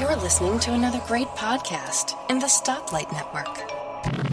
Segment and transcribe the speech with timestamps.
[0.00, 3.70] You're listening to another great podcast in the Stoplight Network.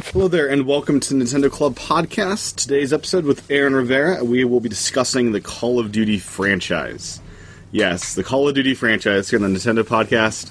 [0.08, 2.56] Hello there, and welcome to Nintendo Club Podcast.
[2.56, 7.22] Today's episode with Aaron Rivera, we will be discussing the Call of Duty franchise.
[7.72, 10.50] Yes, the Call of Duty franchise here on the Nintendo Podcast.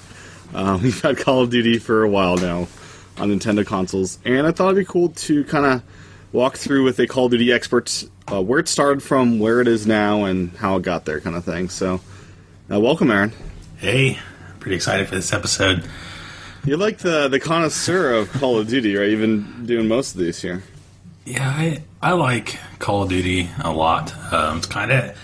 [0.53, 2.69] Uh, we've had Call of Duty for a while now
[3.17, 5.83] on Nintendo consoles, and I thought it'd be cool to kind of
[6.31, 9.67] walk through with a Call of Duty expert uh, where it started from, where it
[9.67, 11.67] is now, and how it got there, kind of thing.
[11.67, 11.99] So,
[12.71, 13.33] uh, welcome, Aaron.
[13.77, 14.19] Hey,
[14.59, 15.83] pretty excited for this episode.
[16.65, 19.09] You're like the the connoisseur of Call of Duty, right?
[19.09, 20.63] You've been doing most of these here.
[21.25, 24.13] Yeah, I I like Call of Duty a lot.
[24.33, 25.17] Um, it's kind of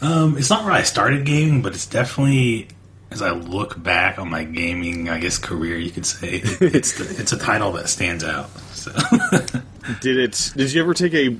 [0.00, 2.68] um, it's not where I started gaming, but it's definitely
[3.12, 6.98] as I look back on my gaming, I guess career, you could say it, it's
[6.98, 8.48] the, it's a title that stands out.
[8.72, 8.90] So.
[10.00, 10.52] did it?
[10.56, 11.36] Did you ever take a?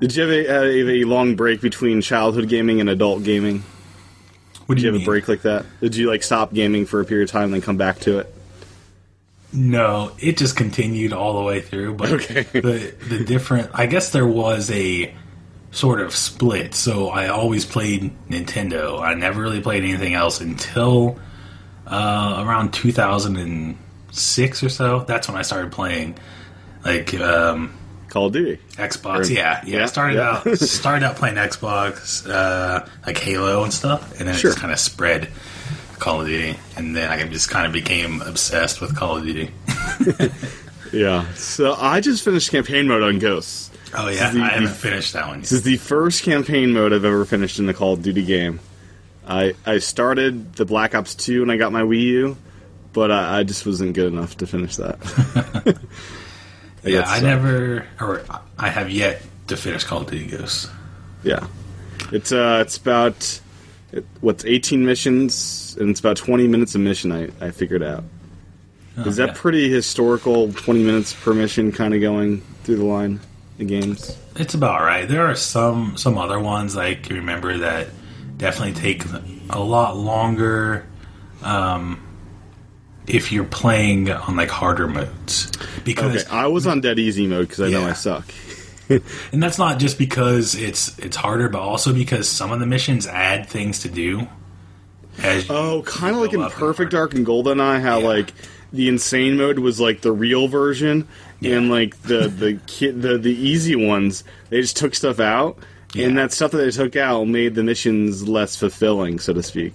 [0.00, 3.62] Did you have a, have a long break between childhood gaming and adult gaming?
[4.72, 5.66] What do you you have a break like that?
[5.80, 8.18] Did you like stop gaming for a period of time and then come back to
[8.20, 8.34] it?
[9.52, 11.94] No, it just continued all the way through.
[11.94, 12.42] But Okay.
[12.52, 15.14] the the different, I guess there was a
[15.72, 16.74] sort of split.
[16.74, 19.00] So I always played Nintendo.
[19.00, 21.18] I never really played anything else until
[21.86, 25.00] uh, around 2006 or so.
[25.00, 26.18] That's when I started playing
[26.82, 27.74] like um,
[28.12, 28.60] Call of Duty.
[28.72, 29.30] Xbox.
[29.30, 29.78] Or- yeah, yeah.
[29.78, 30.42] yeah, I started yeah.
[30.46, 34.50] out started out playing Xbox, uh, like Halo and stuff, and then Sure.
[34.50, 35.28] it just kind of spread.
[35.98, 39.50] Call of Duty, and then I just kind of became obsessed with Call of Duty.
[40.92, 41.32] Yeah.
[41.36, 43.70] So I just finished campaign mode on Ghosts.
[43.94, 45.42] Oh yeah, the- I haven't the- finished that one Yet.
[45.44, 48.60] This is the first campaign mode I've ever finished in a Call of Duty game.
[49.26, 52.36] I I started the Black Ops 2 when I got my Wii U,
[52.92, 54.98] but I, I just wasn't good enough to finish that.
[56.84, 57.22] Yeah, I sucked.
[57.22, 58.24] never, or
[58.58, 60.68] I have yet to finish Call of Duty Ghosts.
[61.22, 61.46] Yeah,
[62.10, 63.40] it's uh, it's about
[63.92, 67.12] it, what's 18 missions and it's about 20 minutes a mission.
[67.12, 68.04] I I figured out.
[69.06, 69.34] Is that yeah.
[69.34, 70.52] pretty historical?
[70.52, 73.20] 20 minutes per mission, kind of going through the line
[73.58, 74.18] of games.
[74.36, 75.08] It's about right.
[75.08, 77.88] There are some some other ones I can remember that
[78.36, 79.04] definitely take
[79.50, 80.86] a lot longer.
[81.42, 82.02] Um,
[83.06, 85.50] if you're playing on like harder modes,
[85.84, 88.24] because Okay, I was on dead easy mode because I know I suck.
[88.88, 93.06] and that's not just because it's it's harder, but also because some of the missions
[93.06, 94.26] add things to do.
[95.22, 96.90] As Oh, kind of like in Perfect.
[96.92, 98.06] Dark and Goldeneye, how Yeah.
[98.06, 98.32] like
[98.72, 101.06] the insane mode was like the real version,
[101.40, 101.56] Yeah.
[101.56, 105.58] and like the the kid the the easy ones they just took stuff out,
[105.94, 109.74] and that stuff that they took out made the missions less fulfilling, so to speak.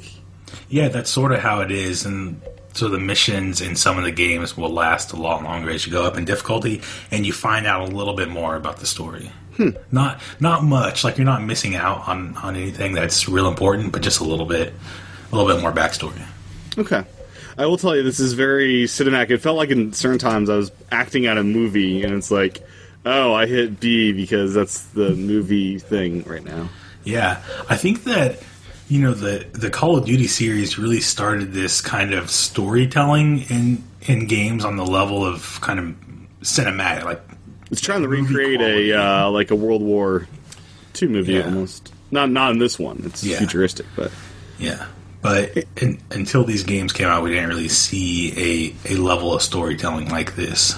[0.70, 2.42] Yeah, that's sort of how it is, and
[2.78, 5.92] so the missions in some of the games will last a lot longer as you
[5.92, 9.32] go up in difficulty, and you find out a little bit more about the story.
[9.56, 9.72] Hmm.
[9.92, 14.04] Not not much, like you're not missing out on on anything that's real important, but
[14.04, 14.74] just a little bit,
[15.32, 16.22] a little bit more backstory.
[16.78, 17.04] Okay.
[17.58, 19.32] I will tell you, this is very cinematic.
[19.32, 22.62] It felt like in certain times I was acting out a movie, and it's like,
[23.04, 26.70] oh, I hit B because that's the movie thing right now.
[27.04, 28.44] Yeah, I think that
[28.90, 33.84] you know the the Call of Duty series really started this kind of storytelling in
[34.04, 35.96] in games on the level of kind of
[36.42, 37.22] cinematic, like
[37.72, 38.92] It's trying to recreate quality.
[38.92, 40.28] a uh, like a World War
[40.94, 41.46] Two movie Yeah.
[41.46, 41.92] almost.
[42.12, 43.02] Not not in this one.
[43.06, 43.38] It's Yeah.
[43.40, 44.12] futuristic, but
[44.60, 44.86] Yeah,
[45.22, 49.42] but in, until these games came out, we didn't really see a, a level of
[49.42, 50.76] storytelling like this.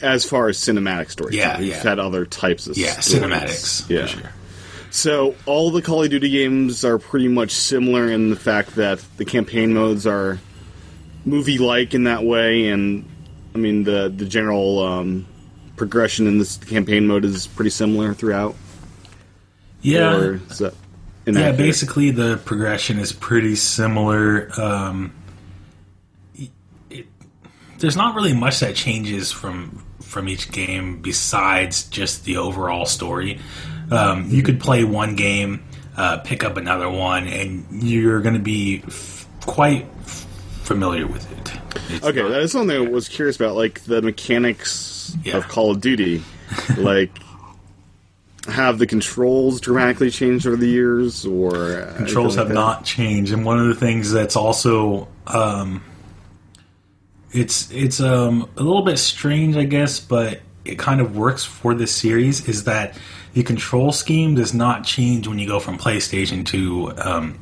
[0.00, 1.82] as far as cinematic stories, Yeah, we've yeah.
[1.82, 3.24] had other types of Yeah, stories.
[3.24, 3.90] cinematics.
[3.90, 4.02] Yeah.
[4.02, 4.30] for sure.
[4.92, 9.02] So all the Call of Duty games are pretty much similar in the fact that
[9.16, 10.38] the campaign modes are
[11.24, 13.08] movie-like in that way, and
[13.54, 15.26] I mean the the general um,
[15.76, 18.54] progression in this campaign mode is pretty similar throughout.
[19.80, 20.74] Yeah, Or is that
[21.26, 21.52] yeah.
[21.52, 24.50] Basically, the progression is pretty similar.
[24.60, 25.14] Um,
[26.90, 27.06] it,
[27.78, 33.40] there's not really much that changes from from each game besides just the overall story.
[33.90, 35.62] Um, you could play one game,
[35.96, 40.26] uh, pick up another one, and you're going to be f- quite f-
[40.62, 41.52] familiar with it.
[41.90, 45.36] It's Okay, not- that's something I was curious about, like the mechanics Yeah.
[45.38, 46.22] of Call of Duty.
[46.78, 47.10] like,
[48.48, 53.44] have the controls dramatically changed over the years, or controls like have not changed and
[53.44, 55.80] one of the things that's also um,
[57.32, 61.72] it's it's um, a little bit strange i guess but it kind of works for
[61.74, 62.98] this series is that
[63.34, 67.38] the control scheme does not change when you go from playstation to um,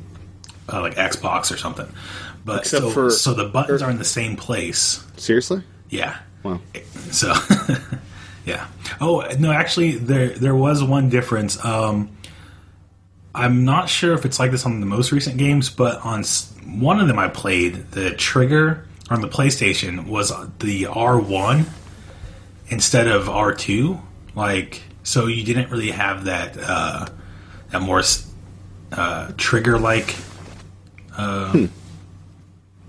[0.71, 1.87] uh, like xbox or something
[2.45, 5.63] but Except so, for- so the buttons are in the same place Seriously?
[5.89, 6.59] yeah Wow.
[7.11, 7.33] so,
[8.47, 8.65] yeah.
[8.99, 11.63] Oh no, actually, there there was one difference.
[11.63, 12.09] Um,
[13.35, 16.23] I'm not sure if it's like this on the most recent games, but on
[16.65, 21.67] one of them I played, the trigger on the PlayStation was the R1
[22.69, 24.01] instead of R2.
[24.33, 27.07] Like, so you didn't really have that uh,
[27.69, 28.01] that more
[28.91, 30.15] uh, trigger like
[31.17, 31.67] uh,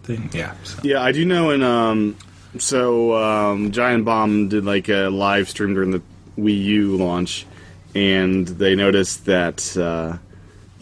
[0.03, 0.31] thing.
[0.33, 0.55] Yeah.
[0.65, 0.81] So.
[0.83, 1.51] Yeah, I do know.
[1.51, 2.17] And um,
[2.59, 6.03] so um, Giant Bomb did like a live stream during the
[6.39, 7.47] Wii U launch,
[7.95, 10.19] and they noticed that uh,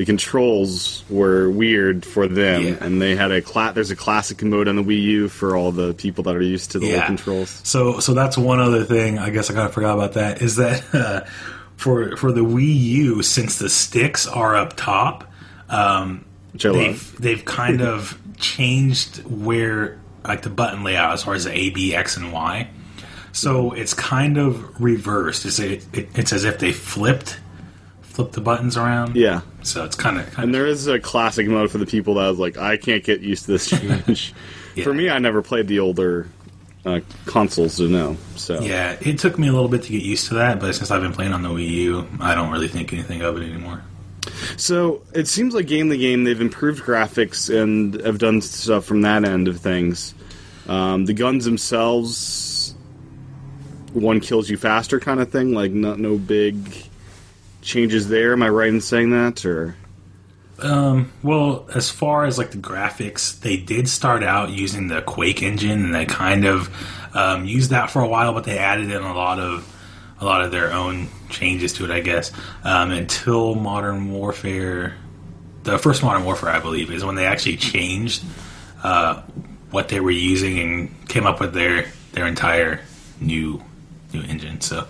[0.00, 2.74] the controls were weird for them, Yeah.
[2.80, 5.72] and they had a cla- There's a classic mode on the Wii U for all
[5.72, 7.06] the people that are used to the old Yeah.
[7.06, 7.60] controls.
[7.64, 9.18] So so that's one other thing.
[9.18, 10.40] I guess I kind of forgot about that.
[10.40, 11.20] Is that uh,
[11.76, 15.30] for for the Wii U, since the sticks are up top,
[15.68, 16.24] um,
[16.54, 16.78] Which I love.
[16.78, 21.68] they've they've kind of changed where like the button layout as far as the A,
[21.68, 22.68] B, X, and Y.
[23.32, 25.44] So it's kind of reversed.
[25.44, 27.38] It's it, it, it's as if they flipped
[28.20, 29.16] flipped the buttons around.
[29.16, 29.40] Yeah.
[29.62, 32.38] So it's kind of And there is a classic mode for the people that was
[32.38, 34.34] like, I can't get used to this change.
[34.74, 34.84] Yeah.
[34.84, 36.28] For me, I never played the older
[36.84, 38.18] uh, consoles to know.
[38.36, 38.96] So yeah.
[39.00, 41.12] It took me a little bit to get used to that, but since I've been
[41.12, 43.82] playing on the Wii U, I don't really think anything of it anymore.
[44.58, 49.00] So it seems like game to game they've improved graphics and have done stuff from
[49.02, 50.14] that end of things.
[50.68, 52.74] Um, the guns themselves,
[53.94, 55.52] one kills you faster, kind of thing.
[55.54, 56.89] Like not no big
[57.62, 58.32] changes there.
[58.32, 59.44] Am I right in saying that?
[59.44, 59.76] Or
[61.22, 65.84] Well, as far as like the graphics, they did start out using the Quake engine,
[65.84, 66.68] and they kind of
[67.14, 69.66] um, used that for a while, but they added in a lot of
[70.20, 72.30] a lot of their own changes to it, I guess.
[72.62, 74.94] Um, until Modern Warfare,
[75.62, 78.22] the first Modern Warfare, I believe, is when they actually changed
[78.82, 79.22] uh,
[79.70, 82.80] what they were using and came up with their their entire
[83.20, 83.62] new
[84.12, 84.60] new engine.
[84.60, 84.86] So,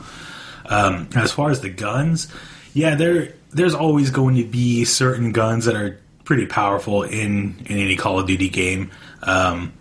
[0.66, 2.26] um, as far as the guns,
[2.72, 7.78] yeah, there there's always going to be certain guns that are pretty powerful in in
[7.78, 8.90] any Call of Duty game,
[9.22, 9.72] um,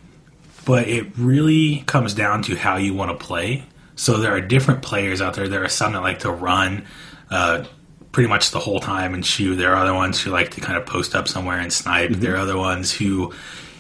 [0.66, 3.64] but it really comes down to how you want to play.
[3.96, 5.48] So there are different players out there.
[5.48, 6.86] There are some that like to run.
[7.30, 7.66] Uh,
[8.12, 9.56] pretty much the whole time and shoot.
[9.56, 12.12] There are other ones who like to kind of post up somewhere and snipe.
[12.12, 13.34] There are other ones who,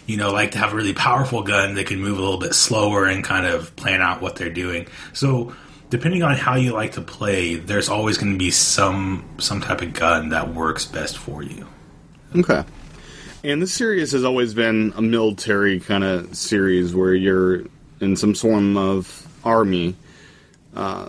[0.05, 2.53] you know, like to have a really powerful gun that can move a little bit
[2.53, 4.87] slower and kind of plan out what they're doing.
[5.13, 5.55] So
[5.89, 9.81] depending on how you like to play, there's always going to be some some type
[9.81, 11.67] of gun that works best for you.
[12.35, 12.63] okay.
[13.43, 17.63] And this series has always been a military kind of series where you're
[18.01, 19.95] in some form of army.
[20.75, 21.07] Uh,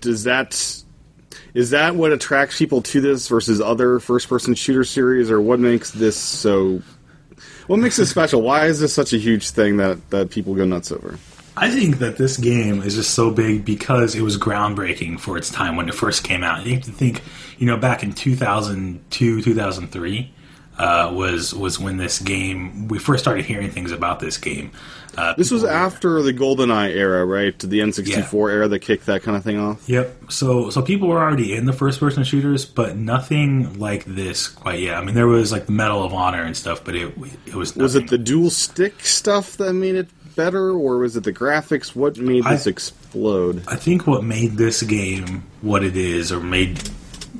[0.00, 0.82] does that
[1.54, 5.58] is that what attracts people to this versus other first person shooter series or what
[5.58, 6.80] makes this so
[7.66, 10.64] what makes it special why is this such a huge thing that that people go
[10.64, 11.18] nuts over
[11.56, 15.50] I think that this game is just so big because it was groundbreaking for its
[15.50, 16.64] time when it first came out.
[16.64, 17.22] You have to think,
[17.58, 20.32] you know, back in 2002, 2003
[20.80, 24.72] uh, was was when this game we first started hearing things about this game.
[25.16, 29.22] Uh, this was were- after the goldeneye era right the n64 era that kicked that
[29.22, 30.30] kind of thing off Yep.
[30.30, 34.80] So so people were already in the first person shooters, but nothing like this quite
[34.80, 34.94] yet.
[34.94, 37.12] I mean, there was like the Medal of Honor and stuff, but it
[37.44, 41.24] it was was it the dual stick stuff that made it better or was it
[41.24, 45.96] the graphics what made I- this explode I think what made this game what it
[45.96, 46.78] is, or made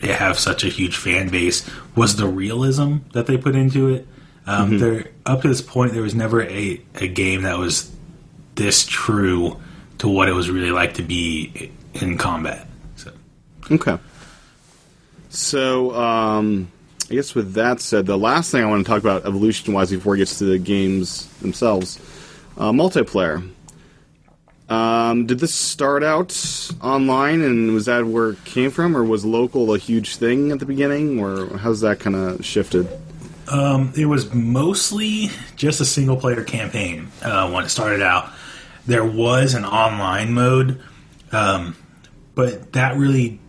[0.02, 4.06] it have such a huge fan base, was the realism that they put into it.
[4.46, 7.90] Um, There, up to this point, there was never a, a game that was
[8.56, 9.58] this true
[9.98, 12.66] to what it was really like to be in combat.
[12.96, 13.12] So,
[13.70, 13.98] Okay.
[15.28, 16.70] So, um,
[17.10, 19.90] I guess with that said, the last thing I want to talk about evolution wise
[19.90, 21.98] before it gets to the games themselves
[22.56, 23.48] uh, multiplayer.
[24.68, 26.32] Um, did this start out
[26.80, 30.60] online and was that where it came from, or was local a huge thing at
[30.60, 32.88] the beginning, or how's that kind of shifted?
[33.96, 38.30] it was mostly just a single player campaign uh, when it started out.
[38.86, 40.80] There was an online mode,
[41.32, 41.76] um,
[42.36, 43.40] but that really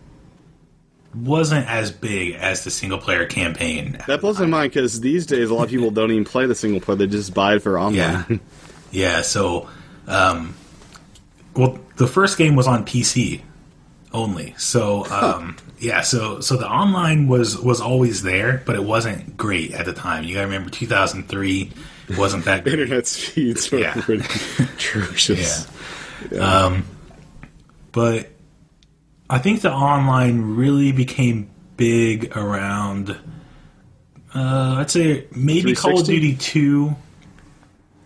[1.14, 3.98] wasn't as big as the single player campaign.
[4.06, 6.54] That blows my mind because these days a lot of people don't even play the
[6.54, 7.96] single player; they just buy it for online.
[7.96, 8.36] Yeah.
[8.92, 9.68] Yeah, so
[10.06, 10.54] um
[11.56, 13.40] well the first game was on PC
[14.12, 14.54] only.
[14.58, 19.72] So um yeah, so so the online was was always there, but it wasn't great
[19.72, 20.22] at the time.
[20.24, 21.72] You got to remember 2003
[22.16, 22.74] wasn't that great.
[22.74, 23.94] Internet speeds were Yeah.
[24.00, 24.22] pretty
[24.62, 25.66] atrocious.
[27.92, 28.28] but
[29.30, 33.10] I think the online really became big around
[34.34, 36.94] uh I'd say maybe Call of Duty 2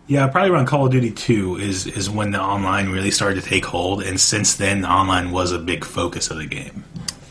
[0.09, 3.49] Yeah, probably around Call of Duty 2 is is when the online really started to
[3.49, 6.85] take hold and since then the online was a big focus of the game.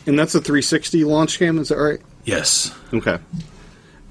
[0.06, 2.00] And that's a 360 launch game, is that right?
[2.24, 2.74] Yes.
[2.92, 3.18] Okay.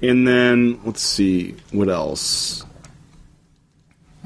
[0.02, 2.64] And then let's see what else.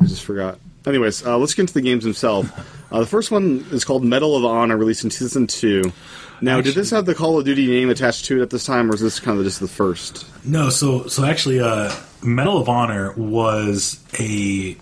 [0.00, 0.58] I just forgot.
[0.86, 2.50] Anyways, uh, let's get into the games themselves.
[2.90, 5.92] Uh, the first one is called Medal of Honor, released in 2002.
[6.40, 8.90] Now, did this have the Call of Duty name attached to it at this time,
[8.90, 10.26] or is this kind of just the first?
[10.44, 14.76] No, so so actually, uh, Medal of Honor was a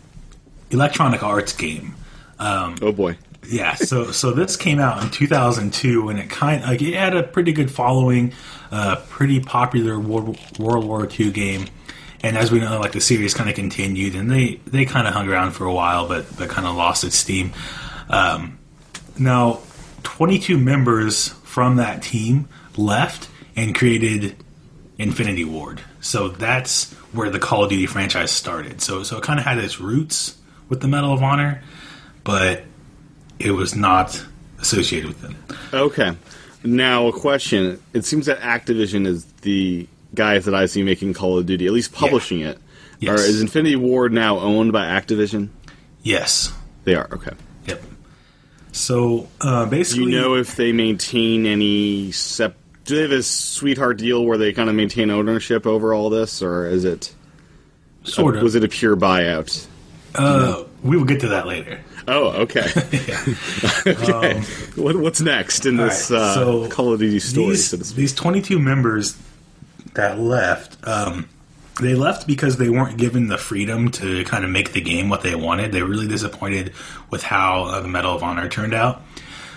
[0.71, 1.95] Electronic Arts game.
[2.81, 3.19] Oh boy.
[3.47, 7.23] Yeah, so so this came out in 2002, and it kind like it had a
[7.23, 8.33] pretty good following,
[8.71, 11.67] uh, pretty popular World, World War II game.
[12.21, 15.15] And as we know, like the series kind of continued, and they they kind of
[15.15, 17.53] hung around for a while, but but kind of lost its steam.
[18.09, 18.59] Um,
[19.19, 19.61] now,
[20.03, 24.37] 22 members from that team left and created
[24.99, 25.81] Infinity Ward.
[26.01, 28.81] So that's where the Call of Duty franchise started.
[28.81, 30.37] So so it kind of had its roots
[30.69, 31.63] with the Medal of Honor,
[32.25, 32.65] but
[33.39, 34.25] it was not
[34.61, 35.37] associated with them.
[35.73, 36.17] Okay.
[36.65, 37.81] Now, a question.
[37.93, 41.73] It seems that Activision is the guys that I see making Call of Duty, at
[41.73, 42.59] least publishing it.
[42.99, 43.21] Yes.
[43.21, 45.51] Or is Infinity Ward now owned by Activision?
[46.03, 46.53] Yes.
[46.85, 47.09] They are.
[47.13, 47.31] Okay.
[48.73, 52.57] So uh, basically, you know if they maintain any sep?
[52.85, 56.43] Do they have a sweetheart deal where they kind of maintain ownership over all this,
[56.43, 57.15] or is it
[58.05, 58.43] sort of.
[58.43, 59.67] was it a pure buyout?
[60.15, 61.81] uh, we will get to that later.
[62.07, 62.61] Oh, okay.
[63.87, 64.41] okay.
[64.77, 67.51] what, what's next in this Um, right, uh, so Call of Duty story?
[67.51, 69.17] These, so these 22 members
[69.95, 71.29] that left, um,
[71.79, 75.23] they left because they weren't given the freedom to kind of make the game what
[75.23, 75.73] they wanted.
[75.73, 76.73] They were really disappointed
[77.11, 79.03] with how uh, the Medal of Honor turned out.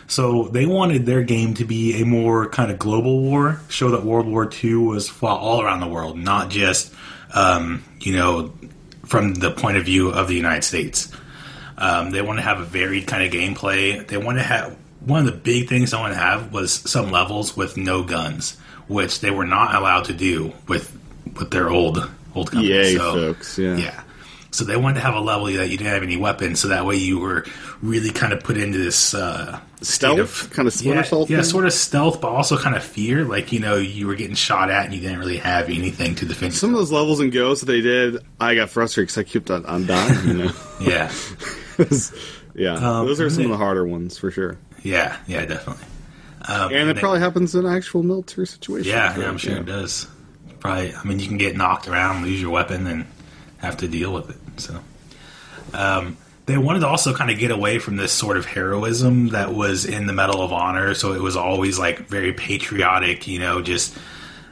[0.08, 4.04] So they wanted their game to be a more kind of global war, show that
[4.04, 6.94] World War II was fought all around the world, not just,
[7.34, 8.54] um, you know,
[9.06, 11.12] from the point of view of the United States.
[11.78, 14.06] Um, they want to have a varied kind of gameplay.
[14.06, 17.10] They want to have one of the big things they want to have was some
[17.12, 20.96] levels with no guns, which they were not allowed to do with
[21.38, 22.74] with their old old company.
[22.74, 23.76] EA so, folks, yeah.
[23.78, 24.04] yeah.
[24.54, 26.86] So they wanted to have a level that you didn't have any weapons, so that
[26.86, 27.46] way you were
[27.82, 30.52] really kind of put into this uh, Stealth?
[30.52, 31.44] Kind of yeah, yeah, thing?
[31.44, 33.24] sort of stealth, but also kind of fear.
[33.24, 36.26] Like you know, you were getting shot at and you didn't really have anything to
[36.26, 36.54] defend.
[36.54, 39.50] Some of those levels and goes that they did, I got frustrated because I kept
[39.50, 40.28] on, on dying.
[40.28, 41.12] You know, yeah,
[42.56, 44.58] yeah, Um, those are some of the harder ones for sure.
[44.84, 45.86] yeah, yeah, definitely.
[46.48, 48.88] Um, And it they- probably happens in actual military situations.
[48.88, 49.20] Yeah, right?
[49.20, 49.60] yeah, I'm sure Yeah.
[49.62, 50.08] it does.
[50.62, 53.06] Probably, I mean, you can get knocked around, lose your weapon, and
[53.58, 54.62] have to deal with it.
[54.62, 54.80] So,
[55.74, 59.54] um, they wanted to also kind of get away from this sort of heroism that
[59.54, 60.94] was in the Medal of Honor.
[60.94, 63.98] So it was always like very patriotic, you know, just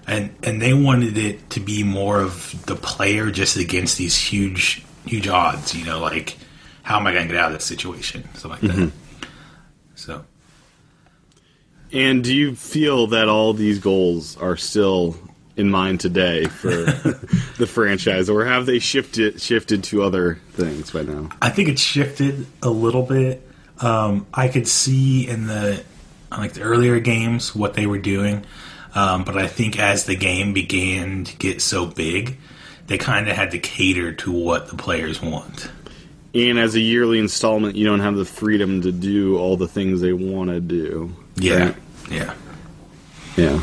[0.07, 4.83] and and they wanted it to be more of the player just against these huge,
[5.05, 5.75] huge odds.
[5.75, 6.37] You know, like
[6.83, 8.27] how am I going to get out of this situation?
[8.35, 8.91] Something like that.
[9.95, 10.25] So.
[11.91, 15.17] And do you feel that all these goals are still
[15.59, 16.69] in mind today for
[17.57, 21.29] the franchise, or have they shifted shifted to other things by now?
[21.41, 23.45] I think it shifted a little bit.
[23.81, 25.83] Um, I could see in the
[26.31, 28.45] like the earlier games what they were doing,
[28.95, 32.37] um, but I think as the game began to get so big,
[32.87, 35.69] they kind of had to cater to what the players want.
[36.33, 39.99] And as a yearly installment, you don't have the freedom to do all the things
[39.99, 41.13] they want to do.
[41.35, 41.75] Yeah, right?
[42.11, 42.33] yeah.
[43.35, 43.61] yeah.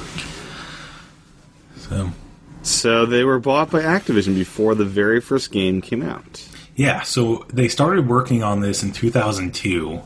[1.89, 2.11] So
[2.63, 6.47] So they were bought by Activision before the very first game came out.
[6.75, 10.01] yeah, so they started working on this in 2002,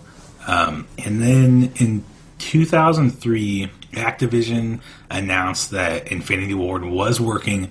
[0.46, 2.04] um, and then in
[2.38, 7.68] 2003, Activision announced that Infinity Ward was working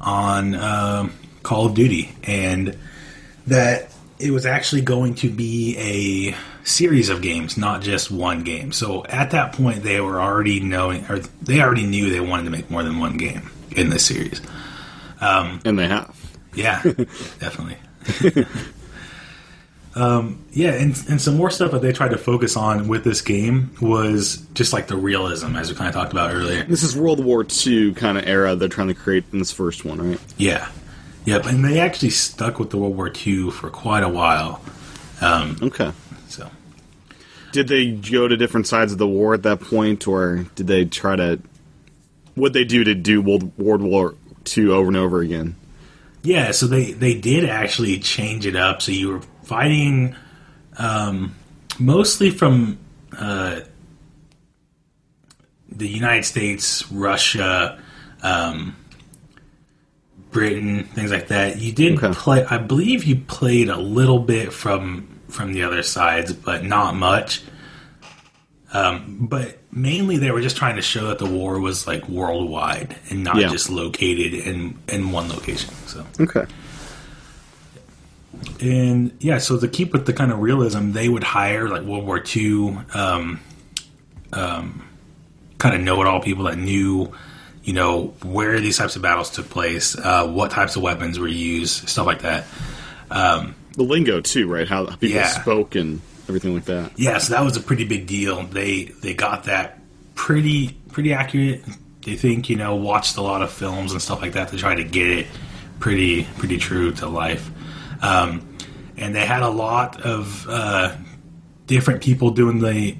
[0.00, 2.76] on um, Call of Duty, and
[3.46, 8.72] that it was actually going to be a series of games, not just one game.
[8.72, 12.50] So at that point, they were already knowing, or they already knew they wanted to
[12.50, 14.40] make more than one game in this series.
[15.20, 16.14] And they have.
[16.54, 16.82] Yeah,
[17.38, 17.76] definitely.
[19.94, 23.22] um, yeah, and, and some more stuff that they tried to focus on with this
[23.22, 26.64] game was just like the realism, as we kind of talked about earlier.
[26.64, 29.84] This is World War II kind of era they're trying to create in this first
[29.84, 30.20] one, right?
[30.38, 30.70] Yeah,
[31.24, 34.60] yep, and they actually stuck with the World War II for quite a while.
[35.20, 35.92] Um, Okay.
[37.52, 40.84] Did they go to different sides of the war at that point, or did they
[40.84, 41.40] try to?
[42.34, 44.14] What they do to do World, World War
[44.56, 45.56] II over and over again?
[46.22, 48.82] Yeah, so they they did actually change it up.
[48.82, 50.14] So you were fighting
[50.78, 51.34] um,
[51.78, 52.78] mostly from
[53.18, 53.60] uh,
[55.70, 57.80] the United States, Russia,
[58.22, 58.76] um,
[60.30, 61.58] Britain, things like that.
[61.58, 62.12] You did Okay.
[62.12, 62.44] play.
[62.44, 67.42] I believe you played a little bit from from the other sides, but not much.
[68.72, 72.96] Um, but mainly they were just trying to show that the war was like worldwide
[73.10, 73.48] and not Yeah.
[73.48, 75.74] just located in in one location.
[75.86, 76.44] So Okay.
[78.60, 82.04] and yeah, so to keep with the kind of realism, they would hire like World
[82.06, 83.40] War II, um,
[84.32, 84.84] um,
[85.58, 87.12] kind of know-it-all people that knew,
[87.64, 91.28] you know, where these types of battles took place, uh, what types of weapons were
[91.28, 92.46] used, stuff like that.
[93.80, 94.68] The lingo too, right?
[94.68, 95.26] How people Yeah.
[95.40, 96.92] spoke and everything like that.
[96.96, 98.42] Yeah, so that was a pretty big deal.
[98.42, 99.78] They they got that
[100.14, 101.64] pretty pretty accurate.
[102.04, 104.74] They think you know watched a lot of films and stuff like that to try
[104.74, 105.26] to get it
[105.78, 107.48] pretty pretty true to life.
[108.02, 108.46] Um,
[108.98, 110.94] and they had a lot of uh,
[111.66, 112.96] different people doing the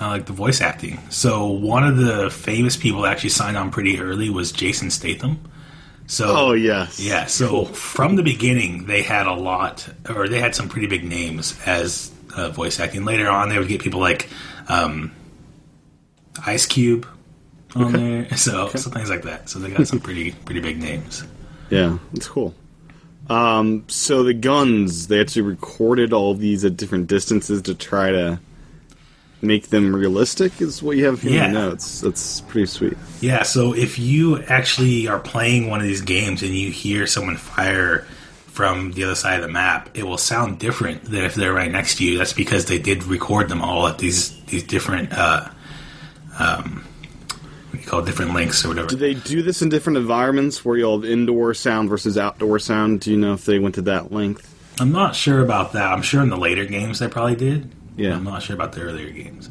[0.00, 0.98] uh, like the voice acting.
[1.10, 5.38] So one of the famous people that actually signed on pretty early was Jason Statham.
[6.06, 7.00] So Oh yes.
[7.00, 11.04] yeah, so from the beginning, they had a lot, or they had some pretty big
[11.04, 13.04] names as uh, voice acting.
[13.04, 14.28] Later on, they would get people like
[14.68, 15.12] um,
[16.46, 17.06] Ice Cube
[17.74, 19.48] on there, so so things like that.
[19.48, 21.24] So they got some pretty pretty big names.
[21.70, 22.54] Yeah, it's cool.
[23.30, 28.38] Um, so the guns, they actually recorded all these at different distances to try to
[29.44, 30.60] make them realistic.
[30.60, 31.50] Is what you have here Yeah.
[31.50, 32.00] notes.
[32.00, 32.96] That's pretty sweet.
[33.20, 37.36] Yeah, so if you actually are playing one of these games and you hear someone
[37.36, 38.06] fire
[38.46, 41.70] from the other side of the map, it will sound different than if they're right
[41.72, 42.18] next to you.
[42.18, 45.48] That's because they did record them all at these these different uh,
[46.38, 46.84] um,
[47.70, 48.88] what do you call it, different links or whatever.
[48.88, 53.00] Do they do this in different environments where you'll have indoor sound versus outdoor sound?
[53.00, 54.50] Do you know if they went to that length?
[54.80, 55.92] I'm not sure about that.
[55.92, 57.70] I'm sure in the later games they probably did.
[57.96, 58.16] Yeah.
[58.16, 59.48] I'm not sure about the earlier games.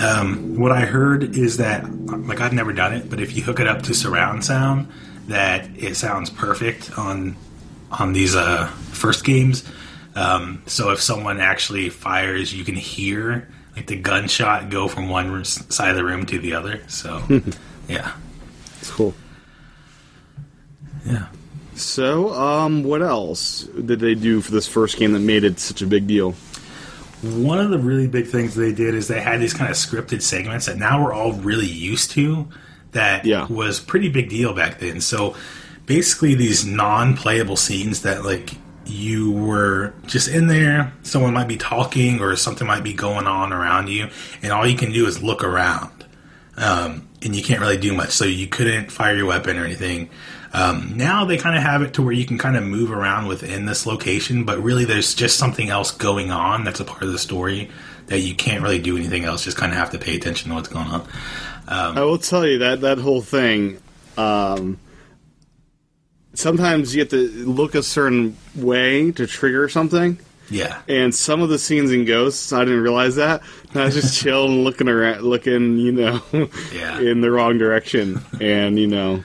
[0.00, 1.84] Um, what I heard is that,
[2.26, 4.88] like, I've never done it, but if you hook it up to surround sound,
[5.28, 7.36] that it sounds perfect on
[7.92, 9.62] on these uh, first games.
[10.16, 15.30] Um, so if someone actually fires, you can hear like the gunshot go from one
[15.30, 16.80] r- side of the room to the other.
[16.88, 17.22] So,
[17.88, 18.12] yeah,
[18.80, 19.14] It's cool.
[21.06, 21.26] yeah.
[21.76, 25.82] So, um, what else did they do for this first game that made it such
[25.82, 26.34] a big deal?
[27.24, 30.20] One of the really big things they did is they had these kind of scripted
[30.22, 32.48] segments that now we're all really used to.
[32.92, 33.46] That Yeah.
[33.48, 35.00] was pretty big deal back then.
[35.00, 35.34] So
[35.86, 38.54] basically, these non-playable scenes that like
[38.86, 43.52] you were just in there, someone might be talking or something might be going on
[43.52, 44.08] around you,
[44.42, 46.04] and all you can do is look around,
[46.58, 48.10] um, and you can't really do much.
[48.10, 50.10] So you couldn't fire your weapon or anything.
[50.54, 53.26] Um, now they kind of have it to where you can kind of move around
[53.26, 57.10] within this location, but really there's just something else going on that's a part of
[57.12, 57.70] the story
[58.06, 59.42] that you can't really do anything else.
[59.44, 61.06] Just kind of have to pay attention to what's going on.
[61.66, 63.80] I will tell you that that whole thing.
[64.16, 64.78] Um,
[66.34, 70.18] sometimes you have to look a certain way to trigger something,
[70.50, 73.42] Yeah, and some of the scenes in Ghosts, I didn't realize that.
[73.74, 76.22] I was just chilling, looking around, looking, you know,
[76.72, 77.00] Yeah.
[77.00, 79.24] in the wrong direction, and you know,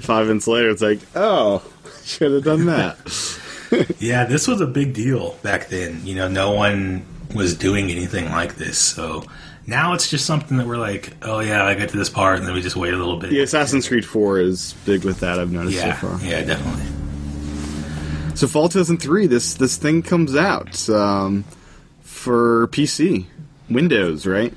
[0.00, 1.62] five minutes later, it's like, oh,
[2.04, 2.96] should have done that.
[3.98, 4.24] yeah.
[4.24, 6.04] This was a big deal back then.
[6.06, 8.78] You know, no one was doing anything like this.
[8.78, 9.24] So
[9.66, 12.46] now it's just something that we're like, oh yeah, I get to this part, and
[12.46, 13.30] then we just wait a little bit.
[13.30, 15.38] the Assassin's Creed Four is big with that.
[15.38, 16.26] I've noticed yeah, so far.
[16.26, 16.84] yeah, definitely.
[18.34, 21.44] So fall 2003, this this thing comes out um,
[22.02, 23.26] for PC,
[23.68, 24.54] Windows, right?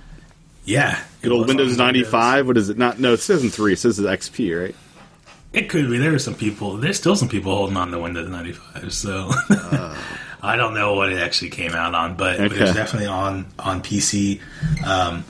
[0.64, 2.48] Yeah, Good old Windows on 95.
[2.48, 2.78] What is it?
[2.78, 3.74] Not no, it says in three.
[3.74, 4.76] It says it's XP, right?
[5.54, 5.98] It could be.
[5.98, 6.78] There are some people.
[6.78, 8.94] There's still some people holding on to Windows 95.
[8.94, 9.30] So
[10.42, 12.64] I don't know what it actually came out on, but, but Okay.
[12.64, 14.40] it's definitely on on PC.
[14.86, 15.24] Um,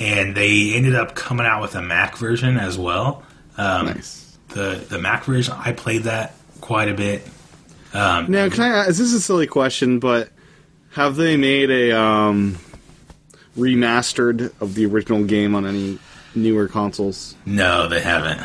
[0.00, 3.22] and they ended up coming out with a Mac version as well.
[3.58, 4.38] Um, Nice.
[4.48, 7.26] The the Mac version, I played that quite a bit.
[7.92, 8.68] Um, Now, can I?
[8.68, 10.30] ask- This is a silly question, but
[10.92, 12.56] have they made a um,
[13.56, 15.98] remastered of the original game on any
[16.34, 17.34] newer consoles?
[17.44, 18.40] no, they haven't.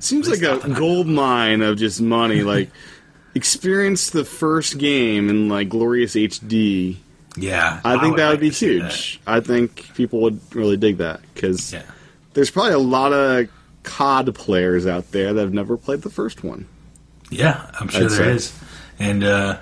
[0.00, 2.42] Seems like a that I gold mine of just money.
[2.42, 2.70] Like,
[3.34, 6.96] experience the first game in like glorious HD.
[7.36, 9.20] Yeah, I think that like would be to see huge.
[9.26, 11.72] I think people would really dig that because.
[11.72, 11.82] Yeah.
[12.34, 13.48] there's probably a lot of
[13.82, 16.66] COD players out there that have never played the first one.
[17.30, 18.30] Yeah, I'm sure I'd there say.
[18.32, 18.58] is.
[18.98, 19.58] And uh,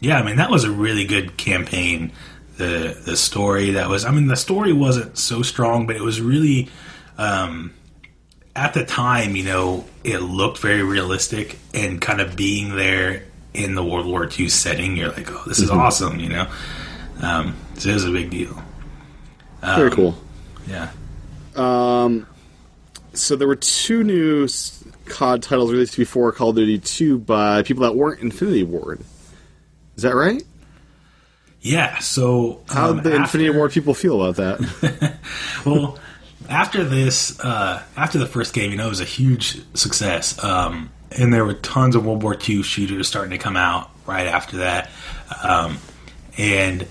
[0.00, 2.12] yeah, I mean that was a really good campaign.
[2.56, 6.20] The the story that was I mean the story wasn't so strong, but it was
[6.20, 6.68] really
[7.18, 7.72] um,
[8.56, 13.74] at the time, you know, it looked very realistic and kind of being there in
[13.74, 16.46] the World War II setting, you're like, oh, this is awesome, you know.
[17.22, 18.60] Um, so it was a big deal.
[19.62, 20.16] Very cool.
[20.68, 20.90] Yeah.
[21.56, 22.26] Um,
[23.12, 24.48] So there were two new
[25.06, 29.00] COD titles released before Call of Duty 2 by people that weren't Infinity Ward.
[29.96, 30.42] Is that right?
[31.60, 31.98] Yeah.
[31.98, 35.14] So How um, did the after- Infinity Ward people feel about that?
[35.66, 35.98] well,
[36.48, 40.90] after this, uh, after the first game, you know, it was a huge success, um,
[41.12, 44.58] and there were tons of World War II shooters starting to come out right after
[44.58, 44.90] that,
[45.42, 45.78] um,
[46.36, 46.86] and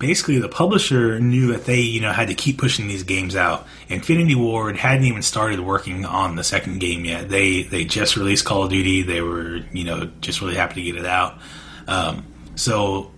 [0.00, 3.66] basically the publisher knew that they, you know, had to keep pushing these games out.
[3.88, 7.28] Infinity Ward hadn't even started working on the second game yet.
[7.28, 9.02] They they just released Call of Duty.
[9.02, 11.38] They were, you know, just really happy to get it out.
[11.86, 12.24] Um,
[12.56, 13.12] so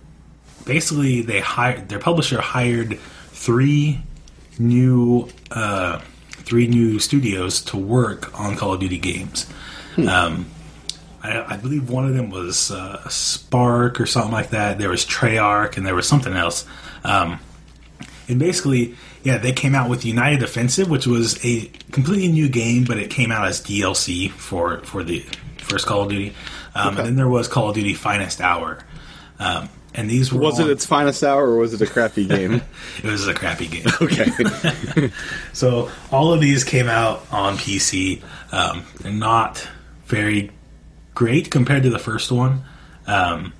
[0.65, 2.99] basically, they hired their publisher hired
[3.31, 4.01] three
[4.59, 5.99] new uh,
[6.31, 9.47] three new studios to work on Call of Duty games.
[9.97, 10.47] Um,
[11.21, 14.77] I, I believe one of them was uh, Spark or something like that.
[14.77, 16.65] There was Treyarch, and there was something else.
[17.03, 17.39] Um,
[18.27, 22.85] and basically, yeah, they came out with United Offensive, which was a completely new game,
[22.85, 25.19] but it came out as DLC for for the
[25.59, 26.33] first Call of Duty.
[26.75, 26.99] Um, Okay.
[26.99, 28.79] And then there was Call of Duty Finest Hour.
[29.39, 32.61] Um, and these were Was it its finest hour or was it a crappy game?
[32.97, 33.85] it was a crappy game.
[34.01, 35.11] okay.
[35.53, 38.21] So all of these came out on PC.
[38.51, 39.67] Um, not
[40.05, 40.51] very
[41.15, 42.63] great compared to the first one,
[43.07, 43.53] um,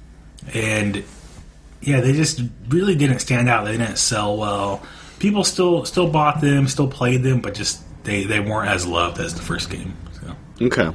[0.53, 1.03] and
[1.81, 3.65] yeah, they just really didn't stand out.
[3.65, 4.81] They didn't sell well.
[5.19, 9.19] People still still bought them, still played them, but just they they weren't as loved
[9.19, 9.93] as the first game.
[10.19, 10.91] So Okay.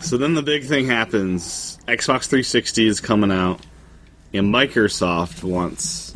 [0.00, 1.78] So then the big thing happens.
[1.88, 3.60] Xbox 360 is coming out,
[4.34, 6.12] and Microsoft wants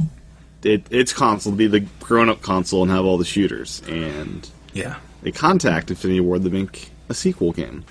[0.63, 3.81] it, its console to be the grown-up console and have all the shooters.
[3.89, 7.85] And yeah, they contact Infinity Ward to make a sequel game.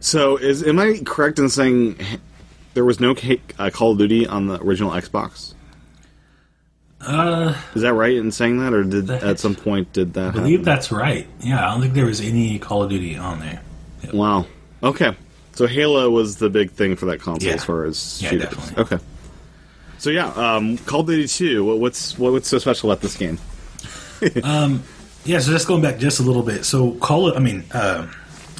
[0.00, 1.96] So is am I correct in saying
[2.74, 3.14] there was no
[3.58, 5.54] uh, Call of Duty on the original Xbox?
[7.00, 10.28] uh, Is that right in saying that, or did at some point did that?
[10.28, 10.64] I believe happen?
[10.64, 11.26] that's right.
[11.40, 13.60] Yeah, I don't think there was any Call of Duty on there.
[14.12, 14.46] Wow.
[14.82, 15.16] Okay.
[15.54, 17.54] So Halo was the big thing for that console Yeah.
[17.56, 18.48] as far as Yeah, shooters.
[18.50, 18.82] definitely.
[18.96, 19.04] Okay.
[20.02, 21.64] So yeah, um, Call of Duty Two.
[21.64, 23.38] What, what's what, what's so special about this game?
[25.24, 26.64] Yeah, so just going back just a little bit.
[26.64, 27.36] So Call it.
[27.36, 28.08] I mean, uh,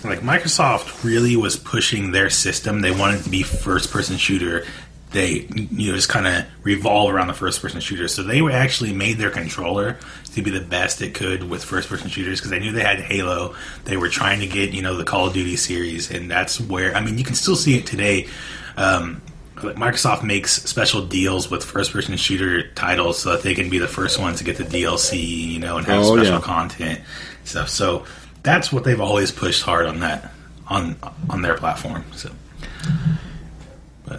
[0.05, 2.81] like Microsoft really was pushing their system.
[2.81, 4.65] They wanted to be first person shooter.
[5.11, 8.07] They you know just kind of revolve around the first person shooter.
[8.07, 9.99] So they were actually made their controller
[10.35, 13.01] to be the best it could with first person shooters because they knew they had
[13.01, 13.57] Halo.
[13.83, 16.95] They were trying to get you know the Call of Duty series, and that's where
[16.95, 18.29] I mean you can still see it today.
[18.77, 19.21] Um,
[19.63, 24.19] Microsoft makes special deals with first-person shooter titles so that they can be the first
[24.19, 25.19] ones to get the DLC,
[25.53, 26.41] you know, and have Oh, special yeah.
[26.41, 27.01] content
[27.45, 27.69] stuff.
[27.69, 28.05] So
[28.43, 30.33] that's what they've always pushed hard on that
[30.69, 30.97] on
[31.31, 32.05] on their platform.
[32.13, 32.31] So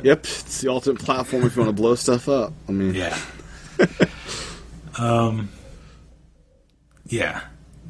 [0.04, 2.52] Yep, it's the ultimate platform if you want to blow stuff up.
[2.68, 3.16] I mean, yeah,
[4.98, 5.50] um,
[7.06, 7.42] yeah,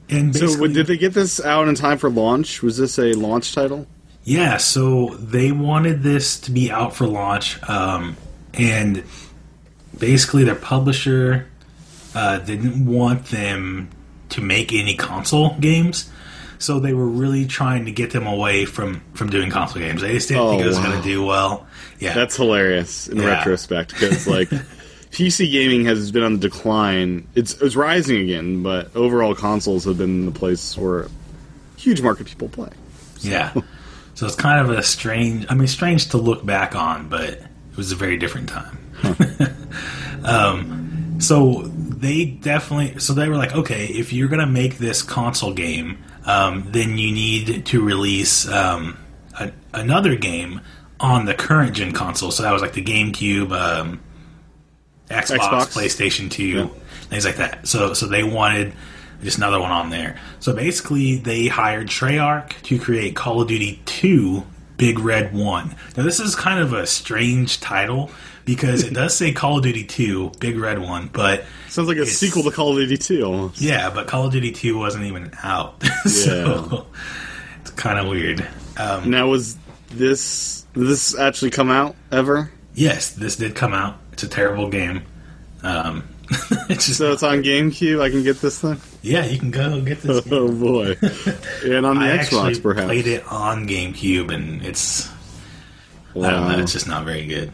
[0.09, 2.61] and So did they get this out in time for launch?
[2.61, 3.87] Was this a launch title?
[4.23, 8.15] Yeah, so they wanted this to be out for launch, um,
[8.53, 9.03] and
[9.97, 11.47] basically their publisher
[12.15, 13.89] uh, didn't want them
[14.29, 16.09] to make any console games,
[16.57, 20.01] so they were really trying to get them away from from doing console games.
[20.01, 20.85] They just didn't Oh, think it was wow.
[20.85, 21.67] going to do well.
[21.99, 23.25] Yeah, That's hilarious in Yeah.
[23.25, 24.49] retrospect because like
[25.11, 27.27] PC gaming has been on the decline.
[27.35, 31.07] It's it's rising again, but overall consoles have been the place where
[31.75, 32.69] huge market people play.
[33.19, 33.53] yeah.
[34.23, 35.45] So it's kind of a strange.
[35.49, 38.77] I mean, strange to look back on, but it was a very different time.
[40.23, 42.99] um, so they definitely.
[43.01, 47.11] So they were like, okay, if you're gonna make this console game, um, then you
[47.11, 48.97] need to release um,
[49.37, 50.61] a, another game
[51.01, 52.31] on the current gen console.
[52.31, 53.99] So that was like the GameCube, um,
[55.09, 55.77] Xbox, Xbox.
[55.77, 56.67] PlayStation Two, Yeah.
[57.09, 57.67] things like that.
[57.67, 58.71] So so they wanted
[59.23, 60.19] just another one on there.
[60.39, 64.43] So basically, they hired Treyarch to create Call of Duty 2
[64.77, 65.75] Big Red 1.
[65.97, 68.09] Now, this is kind of a strange title
[68.45, 72.05] because it does say Call of Duty 2 Big Red 1, but Sounds like a
[72.05, 73.61] sequel to Call of Duty 2 almost.
[73.61, 75.81] yeah, but Call of Duty 2 wasn't even out.
[76.05, 76.85] so
[77.61, 78.45] it's kind of weird.
[78.77, 79.57] Um, Now was
[79.91, 82.51] this did this actually come out ever?
[82.73, 83.97] yes, this did come out.
[84.11, 85.03] It's a terrible game.
[85.61, 86.03] Um,
[86.69, 88.01] it's So it's on GameCube.
[88.01, 88.81] I can get this thing.
[89.03, 90.33] Yeah, you can go get this game.
[90.33, 90.95] Oh boy!
[91.63, 92.85] and on the I Xbox, perhaps.
[92.85, 95.07] played it on GameCube, and it's
[96.15, 97.51] I don't know, it's just not very good.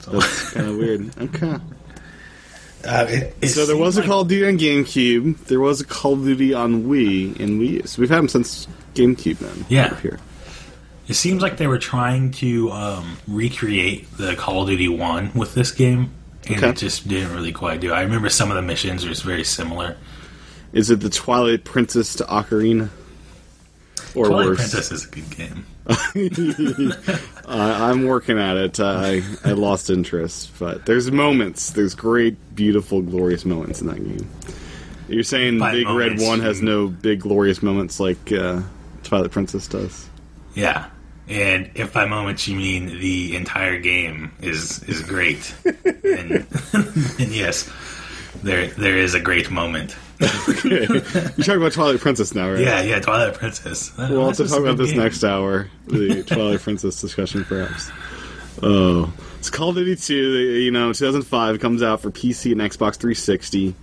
[0.00, 1.18] So, That's kind of weird.
[1.18, 1.52] Okay.
[2.84, 5.36] uh, it- it So there was a like- Call of Duty on GameCube.
[5.46, 7.68] There was a Call of Duty on Wii and Wii.
[7.70, 7.82] U.
[7.86, 9.38] So we've had them since GameCube.
[9.38, 9.94] Then Yeah.
[10.00, 10.18] here.
[11.08, 15.54] It seems like they were trying to um, recreate the Call of Duty One with
[15.54, 16.10] this game,
[16.46, 16.68] and Okay.
[16.68, 17.90] it just didn't really quite do.
[17.90, 17.94] it.
[17.94, 19.96] I remember some of the missions are just very similar.
[20.72, 22.90] Is it the Twilight Princess to Ocarina?
[24.14, 24.58] Or Twilight worse?
[24.58, 25.66] Princess is a good game.
[27.46, 28.80] I, I'm working at it.
[28.80, 31.70] I I lost interest, but there's moments.
[31.70, 34.28] There's great, beautiful, glorious moments in that game.
[35.08, 38.60] You're saying By Big moments, Red One has no big glorious moments like uh,
[39.02, 40.08] Twilight Princess does.
[40.54, 40.90] Yeah.
[41.28, 47.70] And if by moments you mean the entire game is is great, then, then yes,
[48.42, 49.96] there there is a great moment.
[50.20, 52.60] You're talking about Twilight Princess now, right?
[52.60, 53.96] Yeah, yeah, Twilight Princess.
[53.96, 55.00] We'll to talk about this game.
[55.00, 57.90] next hour, the Twilight Princess discussion, perhaps.
[58.62, 60.14] Oh, it's Call of Duty 2.
[60.14, 63.74] You know, 2005 comes out for PC and Xbox 360.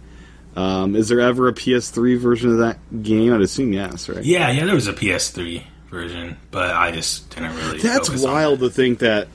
[0.58, 3.34] Um, is there ever a PS3 version of that game?
[3.34, 4.24] I'd assume yes, right?
[4.24, 7.80] Yeah, yeah, there was a PS3 version, but I just didn't really.
[7.80, 8.68] That's wild it.
[8.68, 9.28] to think that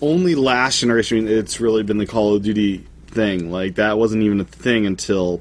[0.00, 3.50] only last generation it's really been the Call of Duty thing.
[3.50, 5.40] Like that wasn't even a thing until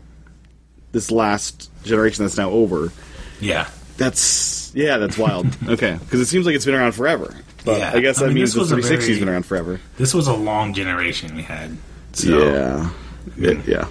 [0.91, 2.91] this last generation that's now over.
[3.39, 5.47] Yeah, That's yeah, that's wild.
[5.67, 7.36] okay, because it seems like it's been around forever.
[7.65, 7.91] But Yeah.
[7.93, 9.80] I guess I that mean, means this the was a 360's very- been around forever.
[9.97, 11.77] this was a long generation we had.
[12.13, 12.89] So, Yeah.
[13.38, 13.88] yeah, yeah.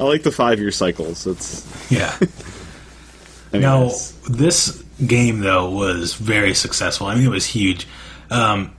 [0.00, 1.26] I like the five year cycles.
[1.26, 2.14] It's yeah.
[2.20, 2.24] I
[3.52, 7.06] mean, Now, it's- this game though was very successful.
[7.06, 7.86] I mean, it was huge.
[8.30, 8.72] Um,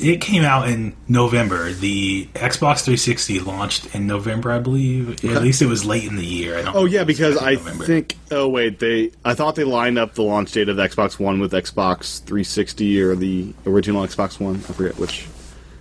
[0.00, 1.72] it came out in November.
[1.72, 5.24] The Xbox 360 launched in November, I believe.
[5.24, 6.58] At least it was late in the year.
[6.58, 6.76] I don't.
[6.76, 7.84] Oh yeah, if it was because I November.
[7.84, 8.16] think.
[8.30, 9.10] Oh wait, they.
[9.24, 13.02] I thought they lined up the launch date of the Xbox One with Xbox 360
[13.02, 14.56] or the original Xbox One.
[14.56, 15.26] I forget which.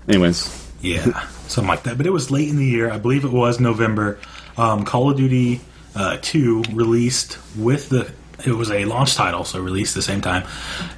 [0.07, 1.97] Anyways, Yeah, something like that.
[1.97, 2.89] But it was late in the year.
[2.89, 4.19] I believe it was November.
[4.57, 5.61] Um, Call of Duty
[5.95, 8.11] uh, 2 released with the.
[8.45, 10.47] It was a launch title, so released the same time.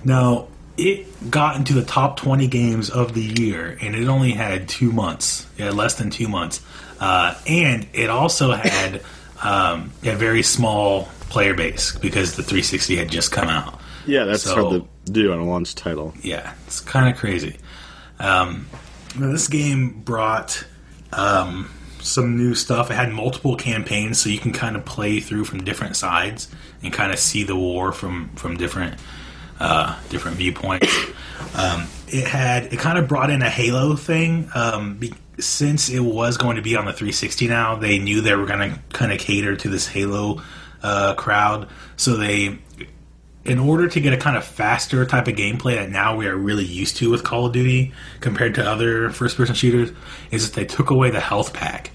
[0.03, 0.47] Now,
[0.79, 4.91] it got into the top 20 games of the year, and it only had two
[4.91, 5.45] months.
[5.57, 6.61] Had less than two months.
[6.99, 9.01] Uh, and it also had
[9.43, 13.79] um, a very small player base because the 360 had just come out.
[14.05, 16.13] yeah, that's So- hard to do on a launch title.
[16.21, 17.57] Yeah, it's kind of crazy.
[18.19, 18.67] Um,
[19.15, 20.65] this game brought
[21.13, 21.69] um,
[22.01, 22.91] some new stuff.
[22.91, 26.47] It had multiple campaigns, so you can kind of play through from different sides
[26.83, 28.99] and kind of see the war from from different
[29.59, 30.93] uh, different viewpoints.
[31.55, 34.49] Um, it had it kind of brought in a Halo thing.
[34.53, 38.35] Um, be, since it was going to be on the 360 now, they knew they
[38.35, 40.41] were going to kind of cater to this Halo
[40.83, 41.67] uh, crowd,
[41.97, 42.59] so they
[43.45, 46.35] in order to get a kind of faster type of gameplay that now we are
[46.35, 49.91] really used to with Call of Duty compared to other first person shooters,
[50.29, 51.91] is that they took away the health pack.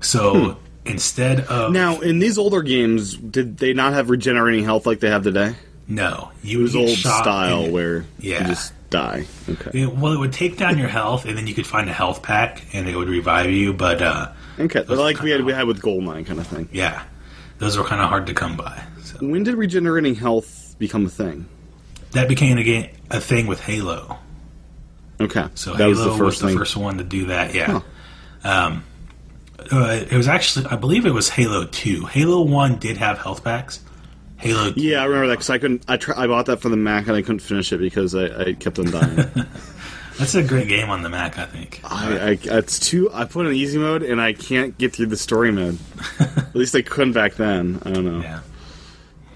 [0.00, 5.00] So instead of Now, in these older games, did they not have regenerating health like
[5.00, 5.54] they have today?
[5.88, 8.42] No, you It was old style and- where Yeah.
[8.42, 9.26] you just die.
[9.48, 9.82] Okay.
[9.82, 12.22] it, well, it would take down your health, and then you could find a health
[12.22, 13.72] pack, and it would revive you.
[13.72, 14.82] But uh, Okay.
[14.84, 16.68] Like we had we had with Goldeneye kind of thing.
[16.72, 17.02] yeah,
[17.58, 18.82] those were kind of hard to come by.
[19.02, 21.46] So When did regenerating health become a thing?
[22.12, 24.18] that became a, game, a thing with Halo.
[25.20, 25.46] Okay.
[25.54, 26.56] So that Halo was the first thing.
[26.56, 27.54] first one to do that.
[27.54, 27.80] Yeah.
[28.44, 28.84] Um,
[29.72, 32.06] uh, it was actually, I believe it was Halo Two.
[32.06, 33.80] Halo One did have health packs.
[34.38, 34.72] Halo.
[34.72, 35.84] 2, Yeah, I remember that because I couldn't.
[35.88, 38.48] I try, I bought that for the Mac and I couldn't finish it because I,
[38.48, 39.16] I kept on dying.
[40.18, 41.38] that's a great game on the Mac.
[41.38, 41.80] I think.
[41.84, 43.10] I, I it's too.
[43.12, 45.78] I put it in easy mode and I can't get through the story mode.
[46.20, 47.80] At least I couldn't back then.
[47.84, 48.20] I don't know.
[48.20, 48.40] Yeah,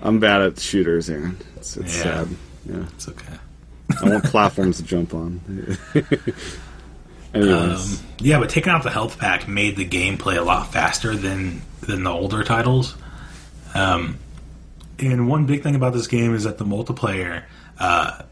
[0.02, 1.36] I'm bad at shooters, Aaron.
[1.56, 2.02] It's, it's Yeah.
[2.02, 2.28] sad.
[2.66, 3.34] Yeah, it's okay.
[4.02, 5.78] I want platforms to jump on.
[7.32, 7.76] Um,
[8.18, 12.02] yeah, but taking out the health pack made the gameplay a lot faster than than
[12.02, 12.96] the older titles.
[13.72, 14.18] Um,
[15.00, 17.44] and one big thing about this game is that the multiplayer
[17.78, 18.22] uh,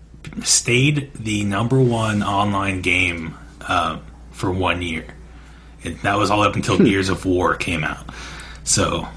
[0.42, 3.98] stayed the number one online game uh,
[4.32, 5.06] for one year.
[5.84, 8.06] And that was all up until Gears of War came out.
[8.64, 9.08] So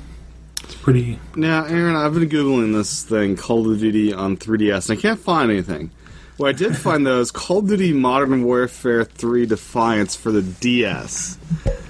[0.64, 1.20] it's pretty.
[1.36, 5.20] now, Aaron, I've been googling this thing Call of Duty on 3DS and I can't
[5.20, 5.92] find anything.
[6.38, 10.42] What I did find though is Call of Duty Modern Warfare 3 Defiance for the
[10.42, 11.38] DS.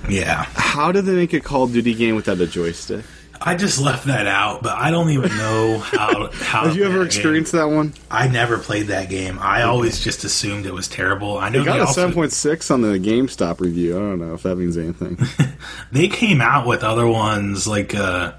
[0.09, 3.05] Yeah, How did they make a Call of Duty game without a joystick?
[3.43, 6.29] I just left that out, but I don't even know how.
[6.33, 7.93] how Did you ever that game- experience that one?
[8.09, 9.39] I never played that game.
[9.39, 11.37] I always just assumed it was terrible.
[11.37, 13.95] I know It got a 7.6 on the GameSpot review.
[13.95, 15.17] I don't know if that means anything.
[15.91, 18.33] They came out with other ones like uh,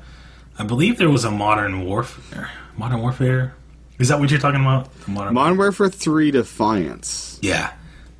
[0.58, 2.50] I believe there was a Modern Warfare.
[2.76, 3.54] Modern Warfare.
[3.98, 4.88] Is that what you're talking about?
[5.08, 5.34] Modern.
[5.34, 7.38] Modern Warfare 3 Defiance.
[7.42, 7.72] yeah,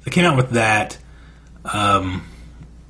[0.05, 0.99] they came out with that.
[1.65, 2.25] Um,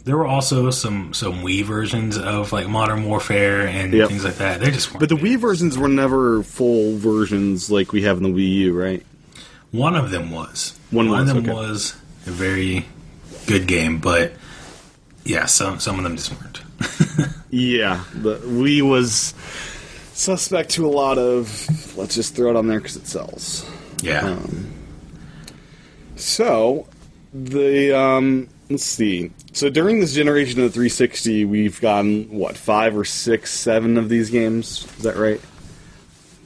[0.05, 4.09] there were also some some Wii versions of like Modern Warfare and Yep.
[4.09, 4.61] things like that.
[4.61, 5.17] They just But the.
[5.17, 9.05] Wii versions were never full versions like we have in the Wii U, right?
[9.71, 10.79] One of them was.
[10.91, 11.53] One was, of them okay.
[11.53, 11.95] was
[12.27, 12.87] a very
[13.47, 14.33] good game, but
[15.25, 16.62] yeah, some some of them just weren't.
[17.55, 19.35] Yeah, the Wii was
[20.15, 21.69] suspect to a lot of.
[21.99, 23.71] Let's just throw it on there because it sells.
[24.03, 24.38] Yeah.
[26.17, 26.87] So
[27.35, 29.31] the um, let's see.
[29.53, 34.09] So during this generation of the 360, we've gotten what five or six, seven of
[34.09, 34.85] these games.
[34.99, 35.41] Is that right?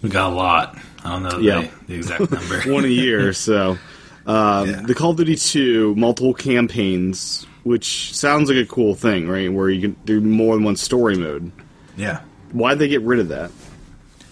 [0.02, 0.78] We got a lot.
[1.04, 1.62] I don't know Yeah.
[1.62, 2.60] the, the exact number.
[2.72, 3.32] One a year.
[3.32, 3.78] So
[4.26, 4.82] um, Yeah.
[4.86, 9.52] the Call of Duty 2 multiple campaigns, which sounds like a cool thing, right?
[9.52, 11.50] Where you can do more than one story mode.
[11.96, 12.20] yeah.
[12.52, 13.50] Why'd they get rid of that?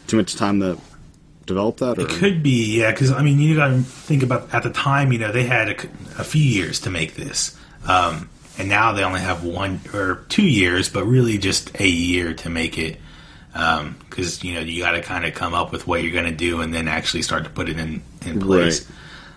[0.06, 0.78] Too much time to
[1.46, 4.54] develop that, or It could be, yeah, because I mean, you got to think about
[4.54, 5.68] at the time, you know, they had
[6.16, 10.46] a few years to make this, um, and now they only have one or two
[10.46, 12.98] years, but really just a year to make it,
[13.52, 16.30] because you know you got to kind of come up with what you're going to
[16.30, 18.88] do and then actually start to put it in in place.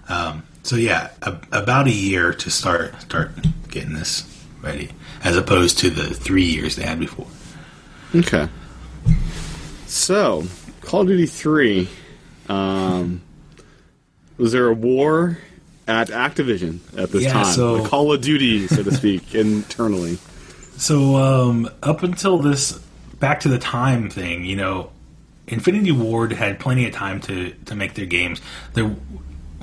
[0.10, 3.31] Um, so yeah, a, about a year to start start
[3.69, 4.23] getting this
[4.62, 4.89] ready,
[5.23, 7.27] as opposed to the three years they had before.
[8.15, 8.47] Okay.
[9.86, 10.45] So,
[10.81, 11.88] Call of Duty 3,
[12.49, 13.21] um,
[14.38, 15.38] was there a war
[15.88, 17.45] at Activision at this Yeah, time?
[17.45, 20.17] so- a Call of Duty, so to speak, internally.
[20.78, 22.73] So um, up until this
[23.19, 24.91] back to the time thing, you know,
[25.47, 28.41] Infinity Ward had plenty of time to to make their games.
[28.73, 28.95] There,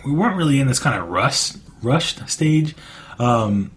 [0.04, 2.74] we weren't really in this kind of rush rushed stage.
[3.18, 3.70] Um,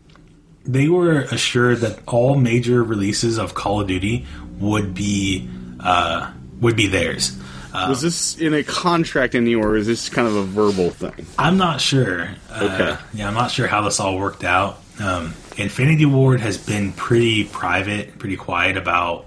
[0.65, 4.25] they were assured that all major releases of Call of Duty
[4.57, 5.47] would be
[5.79, 7.37] uh, would be theirs.
[7.73, 11.25] Was this in a contract anywhere, or is this kind of a verbal thing?
[11.37, 12.29] I'm not sure.
[12.49, 12.97] Uh, Okay.
[13.13, 14.81] Yeah, I'm not sure how this all worked out.
[14.99, 19.25] Um, Infinity Ward has been pretty private, pretty quiet about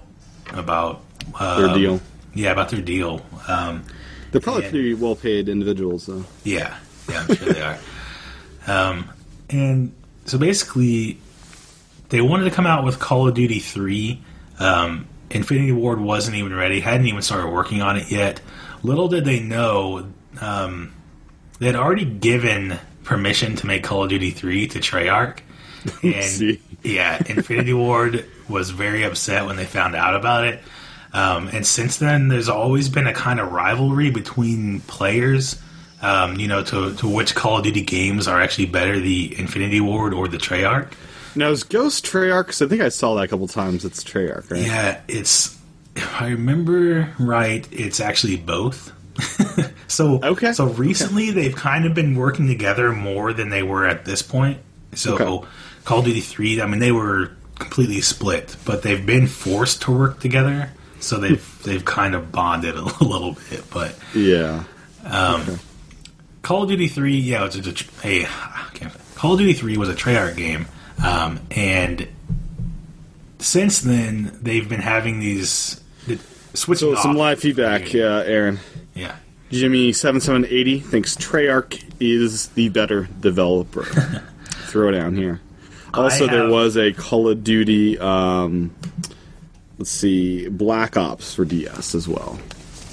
[0.53, 1.01] about
[1.39, 2.01] Their um, deal?
[2.33, 3.25] Yeah, about their deal.
[3.47, 3.83] Um,
[4.31, 4.69] They're probably yeah.
[4.69, 6.25] pretty well paid individuals, though.
[6.43, 6.77] yeah,
[7.09, 7.77] yeah, I'm sure they are.
[8.67, 9.09] Um,
[9.49, 9.91] and
[10.25, 11.17] so basically,
[12.09, 14.21] they wanted to come out with Call of Duty 3.
[14.59, 18.41] Um, Infinity Ward wasn't even ready, hadn't even started working on it yet.
[18.83, 20.93] Little did they know, um,
[21.59, 25.39] they had already given permission to make Call of Duty 3 to Treyarch.
[26.03, 30.59] And yeah, Infinity Ward was very upset when they found out about it.
[31.13, 35.59] Um, and since then, there's always been a kind of rivalry between players.
[36.03, 39.81] Um, you know, to, to which Call of Duty games are actually better, the Infinity
[39.81, 40.91] Ward or the Treyarch.
[41.35, 42.47] Now, is Ghost Treyarch?
[42.47, 43.85] 'Cause I think I saw that a couple times.
[43.85, 44.61] It's Treyarch, right?
[44.61, 45.57] Yeah, it's.
[45.95, 48.91] If I remember right, it's actually both.
[49.87, 54.05] so Okay, So recently, they've kind of been working together more than they were at
[54.05, 54.59] this point.
[54.95, 55.47] So Okay.
[55.83, 59.91] Call of Duty Three, I mean, they were completely split, but they've been forced to
[59.91, 60.69] work together.
[61.01, 64.63] So they've they've kind of bonded a little bit, but Yeah.
[65.05, 65.59] Um,
[66.41, 69.89] Call of Duty Three, yeah, it's a, a, I can't- Call of Duty Three was
[69.89, 70.67] a Treyarch game,
[71.03, 72.07] um, and
[73.39, 76.19] since then they've been having these the-
[76.53, 76.95] switching.
[76.95, 78.59] So, some live feedback, yeah, Aaron.
[78.93, 79.15] yeah,
[79.51, 83.83] Jimmy7780 thinks Treyarch is the better developer.
[84.67, 85.41] Throw it down here.
[85.93, 88.73] Also, there was a Call of Duty, um,
[89.77, 92.39] let's see, Black Ops for DS as well.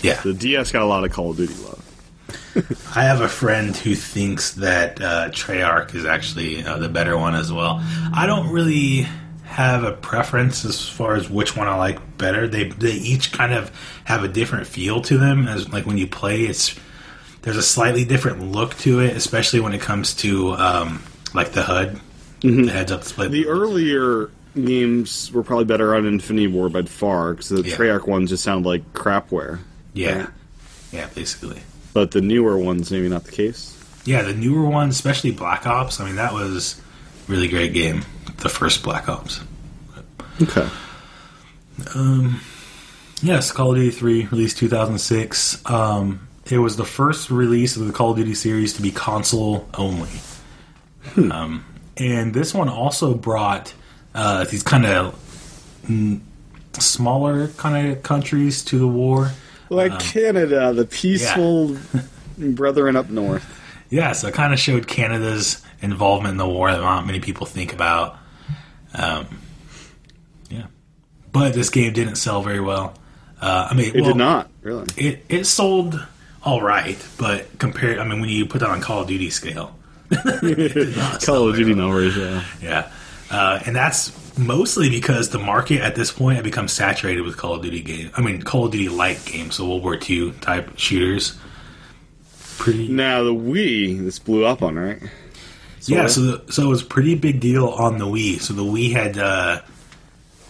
[0.03, 0.21] yeah.
[0.23, 1.78] The DS got a lot of Call of Duty love.
[2.95, 7.35] I have a friend who thinks that uh, Treyarch is actually uh, the better one
[7.35, 7.83] as well.
[8.15, 9.07] I don't really
[9.45, 12.47] have a preference as far as which one I like better.
[12.49, 13.71] They they each kind of
[14.05, 15.49] have a different feel to them.
[15.49, 16.79] As like when you play, it's
[17.43, 21.03] there's a slightly different look to it, especially when it comes to um,
[21.35, 21.99] like the HUD,
[22.41, 23.29] the heads up display.
[23.29, 27.77] The earlier games were probably better on Infinity Ward by far, because the Yeah.
[27.77, 29.61] Treyarch ones just sound like crapware.
[29.95, 30.29] yeah, right?
[30.93, 31.61] yeah, basically.
[31.99, 33.77] But the newer ones, maybe not the case.
[34.05, 35.99] Yeah, the newer ones, especially Black Ops.
[35.99, 36.81] I mean, that was
[37.27, 38.05] really great game.
[38.37, 39.41] The first Black Ops.
[40.41, 40.69] Okay.
[41.97, 42.41] Um,
[43.21, 45.69] yes, Call of Duty 3, released 2006.
[45.69, 49.69] Um, it was the first release of the Call of Duty series to be console
[49.75, 50.21] only.
[51.17, 51.65] Um,
[51.97, 53.75] and this one also brought
[54.15, 55.15] uh, these kind of
[55.89, 56.21] mm,
[56.79, 59.33] smaller kind of countries to the war.
[59.71, 61.77] Like Canada, the peaceful
[62.39, 63.45] brethren up north.
[63.91, 67.47] Yeah, so it kind of showed Canada's involvement in the war that not many people
[67.47, 68.19] think about.
[68.95, 69.27] Um,
[70.51, 70.67] yeah.
[71.33, 72.95] But this game didn't sell very well.
[73.41, 74.87] Uh, I mean, It well, did not, really.
[74.97, 76.05] It it sold
[76.43, 79.77] all right, but compared, I mean, when you put that on Call of Duty scale,
[80.11, 82.45] it did not sell Call of Duty numbers, yeah.
[82.61, 82.91] Yeah,
[83.31, 84.09] uh, and that's
[84.39, 88.13] mostly because the market at this point had become saturated with Call of Duty games.
[88.17, 91.39] I mean, Call of Duty like games, so World War II type shooters.
[92.59, 92.89] Pretty.
[92.89, 95.03] Now the Wii, this blew up on, right?
[95.83, 98.41] Yeah, so the, so it was a pretty big deal on the Wii.
[98.41, 99.61] So the Wii had uh,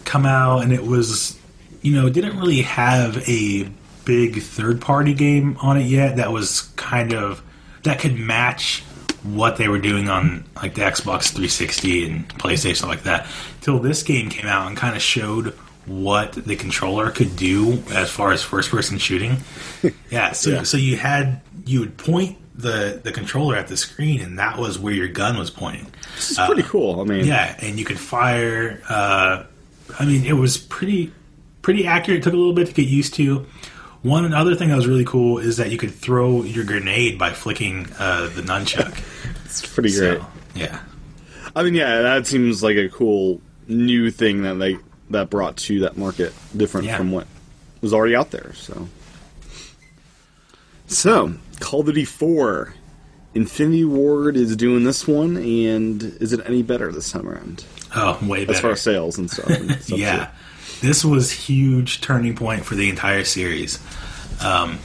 [0.05, 1.39] come out, and it was,
[1.81, 3.69] you know, didn't really have a
[4.05, 7.43] big third party game on it yet that was kind of
[7.83, 8.81] that could match
[9.23, 13.27] what they were doing on like the Xbox 360 and PlayStation like that
[13.61, 15.53] till this game came out and kind of showed
[15.85, 19.37] what the controller could do as far as first person shooting.
[20.11, 20.63] Yeah, so Yeah.
[20.63, 24.77] so you had you would point the the controller at the screen and that was
[24.77, 25.87] where your gun was pointing.
[26.15, 26.99] This It's pretty cool.
[26.99, 28.81] I mean, Yeah, and you could fire.
[28.89, 29.43] Uh,
[29.97, 31.11] I mean, it was pretty
[31.61, 32.19] pretty accurate.
[32.19, 33.45] It took a little bit to get used to.
[34.01, 37.31] One other thing that was really cool is that you could throw your grenade by
[37.33, 38.97] flicking uh, the nunchuck.
[39.45, 40.19] it's pretty great.
[40.19, 40.79] So, yeah,
[41.55, 44.77] I mean, yeah, that seems like a cool new thing that they
[45.11, 46.97] that brought to that market, different Yeah.
[46.97, 47.25] from what
[47.81, 48.53] was already out there.
[48.53, 48.87] So,
[50.87, 52.73] so Call of Duty Four,
[53.33, 57.63] Infinity Ward is doing this one, and is it any better this time around
[57.95, 58.55] oh, way better.
[58.55, 59.49] as far as sales and stuff?
[59.49, 60.87] and stuff yeah, too?
[60.87, 63.79] this was huge turning point for the entire series.
[64.43, 64.79] Um,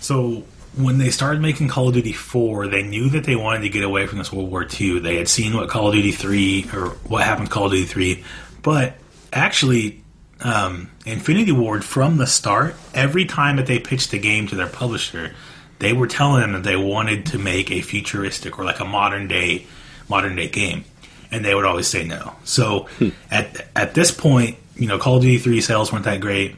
[0.00, 0.44] so
[0.76, 3.82] when they started making Call of Duty 4, they knew that they wanted to get
[3.82, 5.00] away from this World War II.
[5.00, 7.86] They had seen what Call of Duty 3 or what happened to Call of Duty
[7.86, 8.24] 3,
[8.62, 8.94] but
[9.32, 10.02] actually
[10.40, 14.68] um, Infinity Ward from the start, every time that they pitched the game to their
[14.68, 15.34] publisher,
[15.78, 19.28] they were telling them that they wanted to make a futuristic or like a modern
[19.28, 19.66] day
[20.08, 20.84] modern day game,
[21.30, 22.34] and they would always say no.
[22.44, 22.88] So
[23.30, 26.54] at at this point, you know, Call of Duty three sales weren't that great.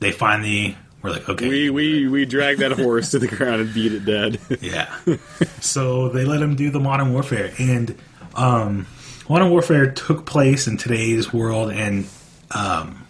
[0.00, 3.72] They finally were like, okay, We we we dragged that horse to the ground and
[3.74, 4.40] beat it dead.
[4.60, 4.92] yeah.
[5.60, 7.94] so they let him do the Modern Warfare, and
[8.34, 8.86] um,
[9.28, 12.06] Modern Warfare took place in today's world, and
[12.50, 13.06] um,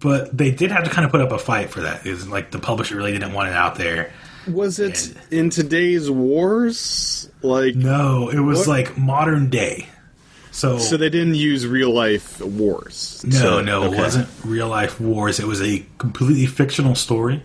[0.00, 2.06] but they did have to kind of put up a fight for that.
[2.06, 4.12] Is like the publisher really didn't want it out there.
[4.46, 7.30] Was it in today's wars?
[7.40, 8.68] Like, No, it was What?
[8.68, 9.88] like modern day.
[10.54, 13.24] So, so they didn't use real life wars.
[13.26, 13.96] no, So- no, okay.
[13.96, 15.40] it wasn't real life wars.
[15.40, 17.42] It was a completely fictional story.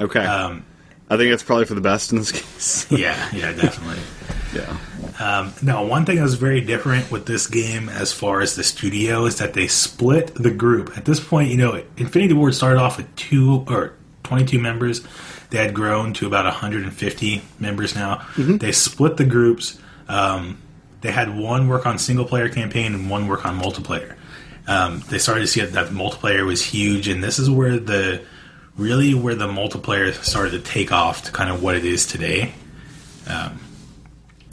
[0.00, 0.64] Okay, Um,
[1.10, 2.86] I think that's probably for the best in this case.
[2.90, 3.98] yeah, yeah, definitely.
[4.54, 4.76] yeah.
[5.20, 8.62] Um, now, one thing that was very different with this game, as far as the
[8.64, 10.96] studio, is that they split the group.
[10.96, 13.92] At this point, you know, Infinity Ward started off with two or
[14.22, 15.02] twenty-two members.
[15.50, 18.24] They had grown to about 150 members now.
[18.38, 19.78] They split the groups.
[20.08, 20.58] Um,
[21.02, 24.16] they had one work on single-player campaign and one work on multiplayer.
[24.66, 28.22] Um, they started to see that, that multiplayer was huge, and this is where the
[28.76, 32.54] really where the multiplayer started to take off to kind of what it is today.
[33.28, 33.60] Um,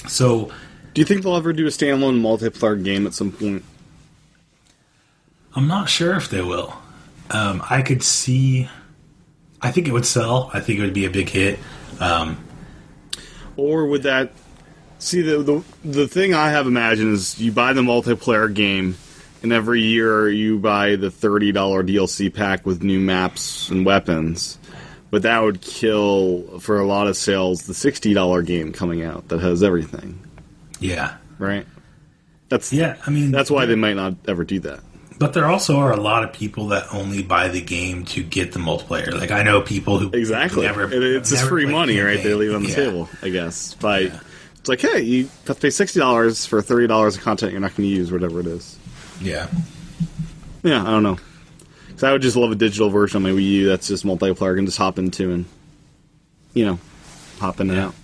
[0.08, 0.52] so.
[0.94, 3.64] Do you think they'll ever do a standalone multiplayer game at some point?
[5.56, 6.74] I'm not sure if they will.
[7.30, 8.68] Um, I could see.
[9.62, 10.50] I think it would sell.
[10.54, 11.60] I think it would be a big hit.
[12.00, 12.44] Um,
[13.56, 14.32] Or would that
[15.00, 18.96] see the the the thing I have imagined is you buy the multiplayer game
[19.42, 24.58] and every year you buy the thirty dollar DLC pack with new maps and weapons.
[25.12, 29.30] But that would kill for a lot of sales the sixty dollar game coming out
[29.30, 30.20] that has everything,
[30.80, 31.66] yeah, right?
[32.50, 32.98] That's yeah.
[33.08, 34.82] I mean, that's why they might not ever do that.
[35.18, 38.52] But there also are a lot of people that only buy the game to get
[38.54, 39.12] the multiplayer.
[39.12, 40.62] Like I know people who Exactly.
[40.62, 40.84] never.
[40.84, 42.22] It- it's just free money, right?
[42.24, 42.76] They leave it on the Yeah.
[42.76, 43.74] table, I guess.
[43.74, 44.12] By
[44.70, 47.62] it's like, hey, you have to pay sixty dollars for thirty dollars of content you're
[47.62, 48.78] not going to use, whatever it is.
[49.22, 49.48] Yeah,
[50.64, 51.18] Yeah, I don't know.
[51.88, 54.54] Because I would just love a digital version of my Wii U that's just multiplayer
[54.54, 55.46] I can just hop into and,
[56.54, 56.80] you know,
[57.40, 57.96] hop in and out.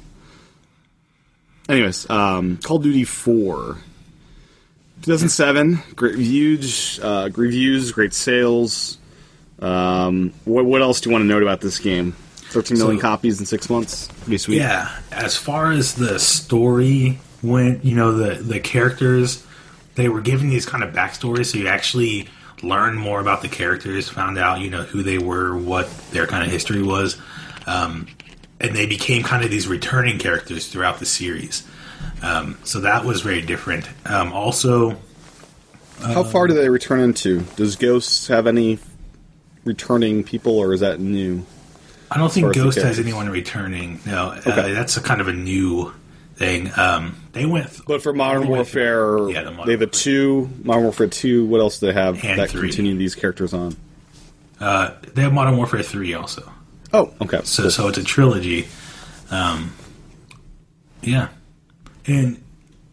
[1.69, 3.77] Anyways, um, Call of Duty 4.
[5.03, 8.97] 2007, great reviews, uh, reviews, great sales.
[9.59, 12.15] Um, what, what else do you want to note about this game?
[12.55, 14.07] 13 million So- copies in six months.
[14.23, 14.57] Pretty sweet.
[14.57, 14.89] yeah.
[15.11, 19.43] As far as the story went, you know, the the characters,
[19.95, 22.27] they were giving these kind of backstories, so you actually
[22.63, 26.43] learned more about the characters, found out, you know, who they were, what their kind
[26.43, 27.17] of history was,
[27.67, 28.07] um,
[28.61, 31.63] and they became kind of these returning characters throughout the series.
[32.23, 33.87] Um, so that was very different.
[34.05, 34.97] Um, also,
[36.01, 37.41] How far do they return into?
[37.57, 38.79] Does Ghosts have any
[39.65, 41.45] returning people, or is that new?
[42.11, 43.99] I don't think far as the Ghost has anyone returning.
[44.05, 44.41] No, uh,
[44.73, 45.93] that's a kind of a new
[46.35, 46.69] thing.
[46.77, 49.33] Um, they went, th- But for Modern All the way Warfare, through.
[49.33, 51.45] Yeah, the Modern they have a two, Modern Warfare 2.
[51.45, 52.67] What else do they have And that three.
[52.69, 53.75] continue these characters on?
[54.59, 56.49] uh, they have Modern Warfare three also.
[56.93, 57.41] Oh, okay.
[57.43, 58.67] So, so it's a trilogy.
[59.31, 59.73] Um,
[61.01, 61.29] yeah,
[62.07, 62.41] and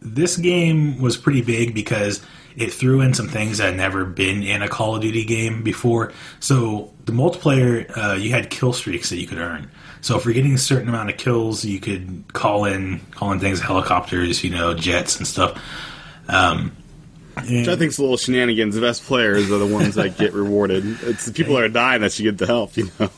[0.00, 2.20] this game was pretty big because
[2.57, 5.62] it threw in some things that had never been in a Call of Duty game
[5.62, 6.12] before.
[6.40, 9.70] So the multiplayer, uh, you had kill streaks that you could earn.
[10.00, 13.40] So if you're getting a certain amount of kills, you could call in call in
[13.40, 15.62] things, helicopters, you know, jets and stuff.
[16.28, 16.72] Um,
[17.36, 18.74] Which I a little shenanigans.
[18.74, 20.84] The best players are the ones that get rewarded.
[21.03, 23.11] It's the people that are dying that should get the help, you know?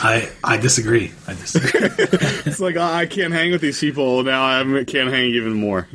[0.00, 1.12] I I disagree.
[1.26, 1.80] I disagree.
[2.48, 4.44] It's like oh, I can't hang with these people now.
[4.44, 5.88] I can't hang even more.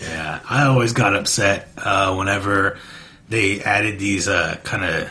[0.00, 2.78] yeah, I always got upset uh, whenever
[3.28, 5.10] they added these uh, kind of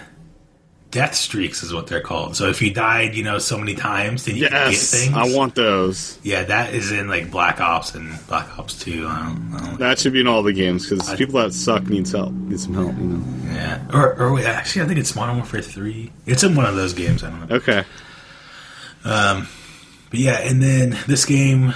[0.94, 2.38] death streaks, is what they're called.
[2.38, 5.14] So if you died, you know, so many times, then you can get things.
[5.14, 6.18] I want those.
[6.24, 9.08] Yeah, that is in like Black Ops and Black Ops Two.
[9.08, 11.84] I don't, I don't That should be in all the games because people that suck
[11.88, 12.96] needs help, need some help.
[12.96, 13.54] You know.
[13.54, 16.12] Yeah, or, or wait, actually, I think it's Modern Warfare Three.
[16.26, 17.24] It's in one of those games.
[17.24, 17.56] I don't know.
[17.58, 17.84] Okay.
[19.04, 19.48] Um,
[20.10, 21.74] But yeah, and then this game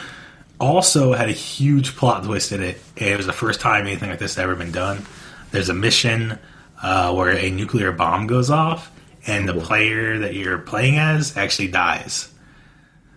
[0.60, 2.80] also had a huge plot twist in it.
[2.96, 5.06] It was the first time anything like this had ever been done.
[5.50, 6.38] There's a mission
[6.82, 8.92] uh, where a nuclear bomb goes off,
[9.28, 12.30] and the player that you're playing as actually dies.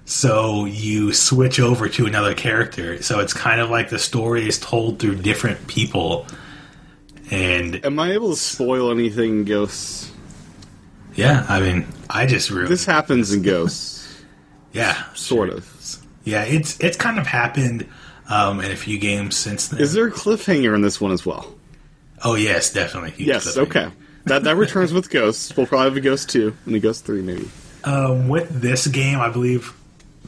[0.04, 3.00] So you switch over to another character.
[3.02, 6.26] So it's kind of like the story is told through different people.
[7.30, 10.10] And Am I able to spoil anything, Ghosts?
[11.14, 12.68] yeah, I mean, I just ruined.
[12.72, 14.22] This happens in Ghosts,
[14.72, 15.66] yeah, sort of.
[16.24, 17.86] Yeah, it's it's kind of happened
[18.28, 19.80] um, in a few games since then.
[19.80, 21.54] Is there a cliffhanger in this one as well?
[22.24, 23.12] Oh yes, definitely.
[23.12, 23.56] Huge Yes.
[23.56, 23.90] Okay.
[24.24, 25.56] That that returns with Ghosts.
[25.56, 27.48] We'll probably have a Ghost two and a Ghost three, maybe.
[27.84, 29.74] Um, with this game, I believe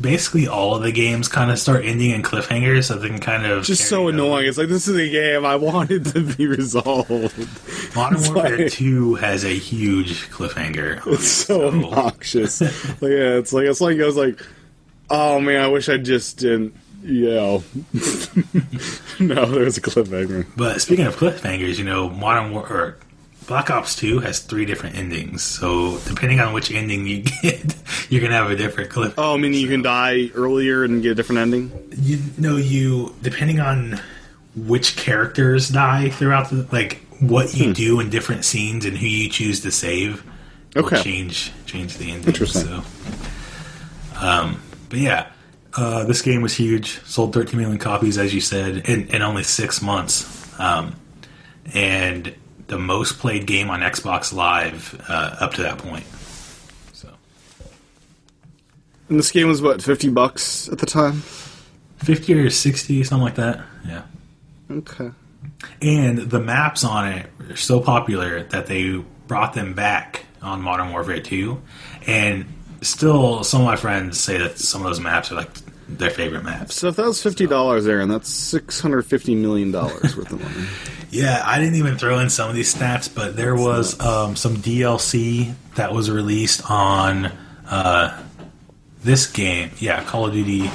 [0.00, 3.44] basically all of the games kind of start ending in cliffhangers, so they can kind
[3.44, 4.32] of Just so annoying.
[4.32, 4.42] over.
[4.44, 7.10] It's like this is a game I wanted to be resolved.
[7.94, 11.06] Modern It's Warfare like- Two has a huge cliffhanger.
[11.08, 12.60] It's it, so obnoxious.
[13.02, 14.40] like, yeah, it's like it's like I was like,
[15.10, 16.74] oh man, I wish I just didn't.
[17.04, 17.64] You know,
[19.20, 20.46] no, there's a cliffhanger.
[20.56, 22.96] But speaking of cliffhangers, you know, Modern War or
[23.46, 25.42] Black Ops Two has three different endings.
[25.42, 27.74] So depending on which ending you get,
[28.08, 29.14] you're gonna have a different clip.
[29.18, 31.72] Oh, I mean, you can die earlier and get a different ending.
[31.98, 34.00] You know, you depending on
[34.54, 39.28] which characters die throughout the like what you do in different scenes and who you
[39.28, 40.24] choose to save
[40.74, 41.02] Okay.
[41.02, 42.28] change change the ending.
[42.28, 42.62] Interesting.
[42.66, 42.82] So,
[44.18, 45.26] um, but yeah,
[45.76, 47.00] uh, this game was huge.
[47.04, 50.26] Sold 13 million copies, as you said, in, in only six months,
[50.60, 50.96] um,
[51.74, 52.34] and
[52.72, 56.06] the most played game on Xbox Live uh, up to that point.
[56.94, 57.10] So,
[59.10, 61.22] And this game was what fifty bucks at the time.
[61.98, 63.60] 50 or 60, something like that.
[63.86, 64.02] Yeah.
[64.68, 65.10] Okay.
[65.80, 68.96] And the maps on it are so popular that they
[69.28, 71.62] brought them back on Modern Warfare 2.
[72.08, 72.46] And
[72.80, 75.50] still, some of my friends say that some of those maps are like
[75.98, 76.74] their favorite maps.
[76.76, 80.40] So if that was fifty dollars, Aaron, that's six hundred fifty million dollars worth of
[80.40, 80.68] money.
[81.12, 84.56] Yeah, I didn't even throw in some of these stats, but there was um, some
[84.56, 87.26] DLC that was released on
[87.68, 88.18] uh,
[89.02, 89.72] this game.
[89.78, 90.70] Yeah, Call of Duty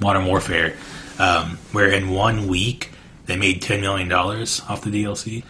[0.00, 0.74] Modern Warfare,
[1.20, 2.90] um, where in one week
[3.26, 5.44] they made $10 million off the DLC.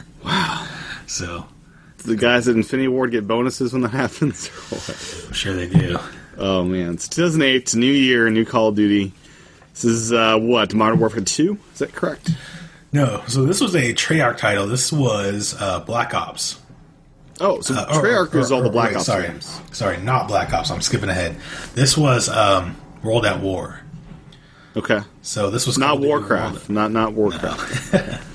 [0.24, 0.66] wow.
[1.06, 1.46] So.
[2.06, 4.50] the guys at Infinity Ward get bonuses when that happens.
[5.26, 5.98] I'm sure they do.
[6.38, 9.12] Oh man, it's 2008, it's a new year, new Call of Duty.
[9.74, 11.58] This is uh, what Modern Warfare Two.
[11.72, 12.30] Is that correct?
[12.92, 14.66] No, so this was a Treyarch title.
[14.66, 16.60] This was uh, Black Ops.
[17.40, 19.60] Oh, so Uh, or- Treyarch is or- all the Black wait, Ops sorry, games.
[19.72, 20.70] sorry, not Black Ops.
[20.70, 21.36] I'm skipping ahead.
[21.74, 23.80] This was um, World at War.
[24.76, 27.92] Okay, So this was not Warcraft, not not Warcraft.
[27.92, 28.18] World-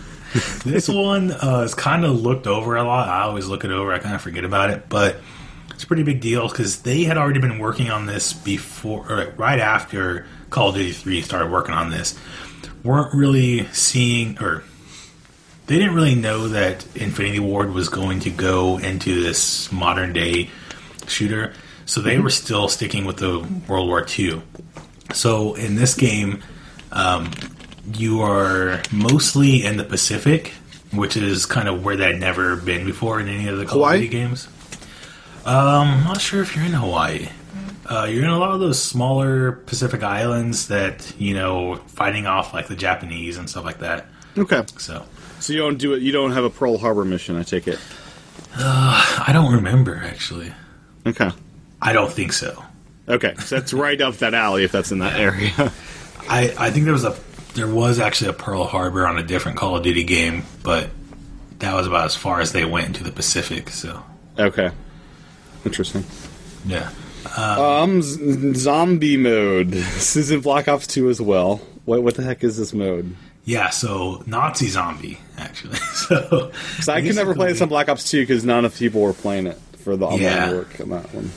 [0.63, 3.09] This one uh, is kind of looked over a lot.
[3.09, 3.91] I always look it over.
[3.91, 5.17] I kind of forget about it, but
[5.81, 9.33] it's a pretty big deal because they had already been working on this before, or
[9.35, 12.15] right after Call of Duty Three started working on this.
[12.83, 14.63] weren't really seeing or
[15.65, 20.51] they didn't really know that Infinity Ward was going to go into this modern day
[21.07, 21.51] shooter.
[21.87, 24.43] So they were still sticking with the World War II.
[25.15, 26.43] So in this game,
[26.91, 27.31] um,
[27.95, 30.49] you are mostly in the Pacific,
[30.93, 33.95] which is kind of where that never been before in any of the Call Hawaii?
[33.95, 34.47] of Duty games.
[35.45, 37.29] Um, I'm not sure if you're in Hawaii.
[37.89, 42.53] Uh, you're in a lot of those smaller Pacific islands that you know, fighting off
[42.53, 44.05] like the Japanese and stuff like that.
[44.37, 45.05] Okay, So
[45.39, 46.01] so you don't do it.
[46.01, 47.35] You don't have a Pearl Harbor mission.
[47.37, 47.79] I take it.
[48.55, 50.53] I don't remember actually.
[51.05, 51.29] Okay,
[51.81, 52.63] I don't think so.
[53.09, 55.51] okay, so that's right up that alley if that's in that area.
[56.29, 57.17] I, I think there was a
[57.55, 60.89] there was actually a Pearl Harbor on a different Call of Duty game, but
[61.59, 63.69] that was about as far as they went into the Pacific.
[63.69, 64.03] So
[64.37, 64.69] okay,
[65.65, 66.03] interesting.
[66.65, 66.89] yeah,
[67.37, 69.69] Um, z- zombie mode.
[69.71, 71.57] This is in Black Ops Two as well.
[71.85, 73.15] What what the heck is this mode?
[73.45, 73.69] yeah.
[73.69, 75.77] So Nazi zombie actually.
[75.93, 76.51] So,
[76.81, 79.13] So I could never play this on Black Ops Two because none of people were
[79.13, 80.51] playing it for the online Yeah.
[80.51, 81.31] work on that one.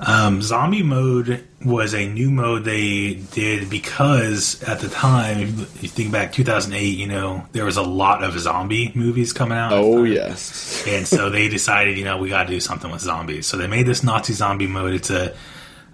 [0.00, 5.88] Um, zombie mode was a new mode they did because at the time, if you
[5.88, 9.72] think back 2008, you know, there was a lot of zombie movies coming out.
[9.72, 10.84] Oh yes.
[10.86, 13.46] and so they decided, you know, we got to do something with zombies.
[13.46, 14.94] So they made this Nazi zombie mode.
[14.94, 15.34] It's a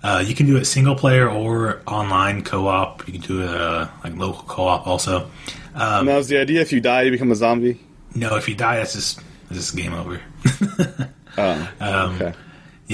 [0.02, 3.06] uh, you can do it single player or online co-op.
[3.08, 5.30] You can do it uh, like local co-op also.
[5.74, 6.60] and that was the idea.
[6.60, 7.80] If you die, you become a zombie.
[8.14, 10.20] No, if you die, that's just that's just game over.
[11.36, 11.68] Oh.
[11.80, 12.32] Um, okay.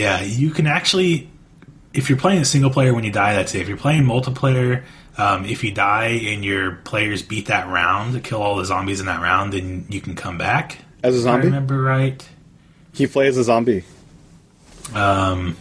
[0.00, 1.28] Yeah, you can actually,
[1.92, 3.60] if you're playing a single player when you die, that's it.
[3.62, 4.82] If you're playing multiplayer,
[5.18, 9.00] um, if you die and your players beat that round to kill all the zombies
[9.00, 10.78] in that round, then you can come back.
[11.02, 12.26] As a If I zombie, remember right?
[12.92, 13.84] he plays a zombie.
[14.94, 15.56] Um,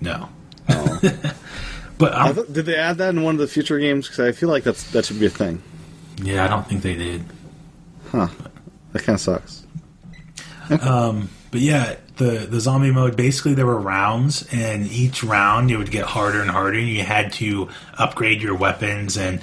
[0.00, 0.28] no.
[0.68, 1.00] Oh.
[1.98, 4.08] But I th- did they add that in one of the future games?
[4.08, 5.62] Because I feel like that's that should be a thing.
[6.20, 7.22] yeah, I don't think they did.
[8.10, 8.26] Huh.
[8.92, 9.64] That kind of sucks.
[10.80, 11.28] Um.
[11.52, 15.90] But yeah, the the zombie mode basically there were rounds, and each round it would
[15.90, 16.78] get harder and harder.
[16.78, 17.68] And you had to
[17.98, 19.40] upgrade your weapons, and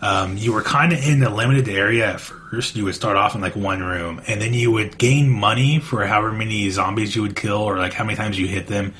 [0.00, 2.76] um, you were kind of in a limited area at first.
[2.76, 6.06] You would start off in like one room, and then you would gain money for
[6.06, 8.94] however many zombies you would kill, or like how many times you hit them.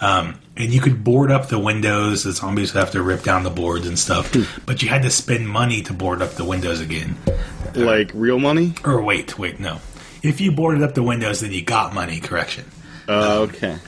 [0.00, 2.24] Um, and you could board up the windows.
[2.24, 4.34] The zombies would have to rip down the boards and stuff,
[4.66, 7.16] but you had to spend money to board up the windows again.
[7.74, 8.74] Like real money.
[8.84, 9.80] Or wait, wait, no.
[10.22, 12.20] If you boarded up the windows, then you got money.
[12.20, 12.64] Correction.
[13.08, 13.78] Uh, okay.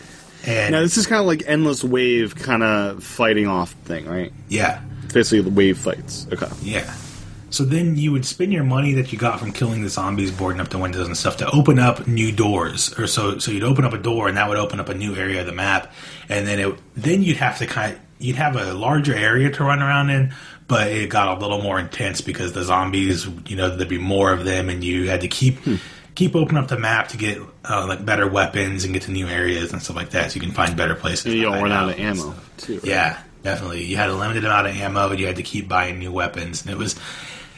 [0.47, 4.33] And Now this is kind of like endless wave kind of fighting off thing, right?
[4.49, 6.27] yeah, It's basically the wave fights.
[6.33, 6.47] Okay.
[6.63, 6.95] yeah.
[7.51, 10.61] So then you would spend your money that you got from killing the zombies, boarding
[10.61, 12.97] up the windows and stuff to open up new doors.
[12.99, 15.15] Or so so you'd open up a door and that would open up a new
[15.17, 15.93] area of the map,
[16.29, 19.65] and then it then you'd have to kind of, you'd have a larger area to
[19.65, 20.35] run around in,
[20.67, 24.31] but it got a little more intense because the zombies, you know, there'd be more
[24.31, 25.57] of them, and you had to keep.
[26.19, 29.29] Keep opening up the map to get uh, like better weapons and get to new
[29.29, 31.27] areas and stuff like that, so you can find better places.
[31.27, 32.75] And you don't run out out of ammo too.
[32.79, 32.85] right?
[32.85, 33.85] Yeah, definitely.
[33.85, 36.63] You had a limited amount of ammo, and you had to keep buying new weapons,
[36.63, 36.97] and it was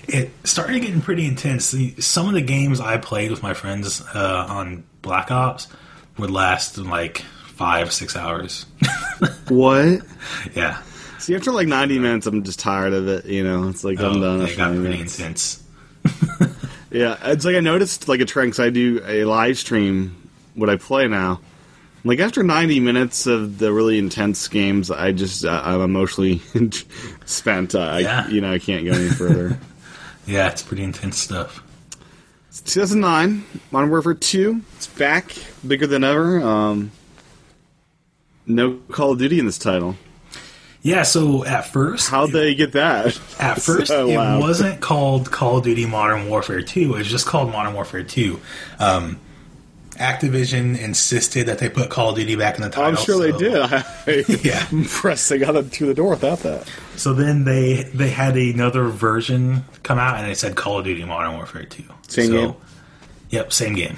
[0.07, 1.75] it started getting pretty intense.
[2.01, 5.67] Some of the games I played with my friends uh, on Black Ops
[6.19, 8.67] would last like five, six hours.
[9.49, 10.01] What?
[10.55, 10.81] yeah,
[11.19, 13.25] See, after like 90 minutes, I'm just tired of it.
[13.27, 14.39] You know, it's like I'm Oh, done.
[14.39, 15.19] They after got 90 pretty minutes.
[15.19, 15.63] intense.
[16.91, 20.69] Yeah, it's like I noticed like a trend because I do a live stream what
[20.69, 21.41] I play now.
[22.03, 26.41] Like after 90 minutes of the really intense games, I just uh, I'm emotionally
[27.27, 27.75] spent.
[27.75, 28.25] Uh, Yeah.
[28.27, 29.59] I, you know, I can't go any further.
[30.27, 31.61] Yeah, it's pretty intense stuff.
[32.51, 34.61] It's 2009, Modern Warfare 2.
[34.77, 35.35] It's back,
[35.67, 36.41] bigger than ever.
[36.41, 36.93] Um,
[38.47, 39.97] no Call of Duty in this title.
[40.83, 43.07] Yeah, so at first, How'd they get that?
[43.39, 46.95] At first, So it wasn't called Call of Duty Modern Warfare 2.
[46.95, 48.41] It was just called Modern Warfare 2.
[48.79, 49.19] Um,
[49.97, 52.99] Activision insisted that they put Call of Duty back in the title.
[52.99, 54.35] I'm sure they did.
[54.45, 54.67] Yeah.
[54.71, 56.67] I'm impressed they got it through the door without that.
[56.97, 61.05] So then they they had another version come out, and it said Call of Duty
[61.05, 61.83] Modern Warfare 2.
[62.09, 62.55] Same So- game?
[63.31, 63.97] Yep, same game.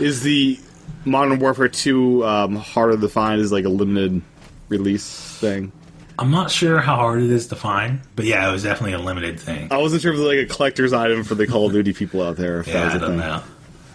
[0.00, 0.58] Is the
[1.04, 4.22] Modern Warfare 2 um, harder to find Is like a limited
[4.78, 5.06] release
[5.38, 5.72] thing?
[6.18, 8.98] I'm not sure how hard it is to find, but yeah, it was definitely a
[8.98, 9.68] limited thing.
[9.72, 11.92] I wasn't sure if it was like a collector's item for the Call of Duty
[11.92, 12.60] people out there.
[12.60, 13.18] If that was I a don't thing.
[13.18, 13.42] know,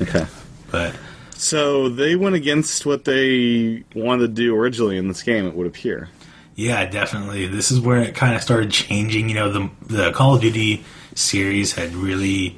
[0.02, 0.26] Okay.
[0.72, 0.96] but
[1.36, 5.68] So they went against what they wanted to do originally in this game, it would
[5.68, 6.10] appear.
[6.56, 7.46] Yeah, definitely.
[7.46, 9.30] This is where it kind of started changing.
[9.30, 12.58] You know, the the Call of Duty series had really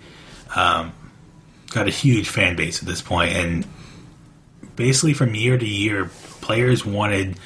[0.56, 0.94] um,
[1.72, 3.68] got a huge fan base at this point, and
[4.78, 6.10] basically from year to year,
[6.42, 7.38] players wanted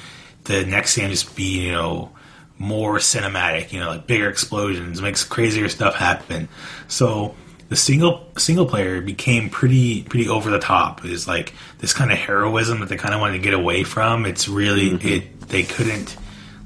[0.44, 2.10] the next game just be you know
[2.58, 3.72] more cinematic.
[3.72, 6.48] You know, like bigger explosions, makes crazier stuff happen.
[6.88, 7.34] So
[7.68, 11.04] the single single player became pretty pretty over the top.
[11.04, 14.26] Is like this kind of heroism that they kind of wanted to get away from.
[14.26, 16.16] It's really it they couldn't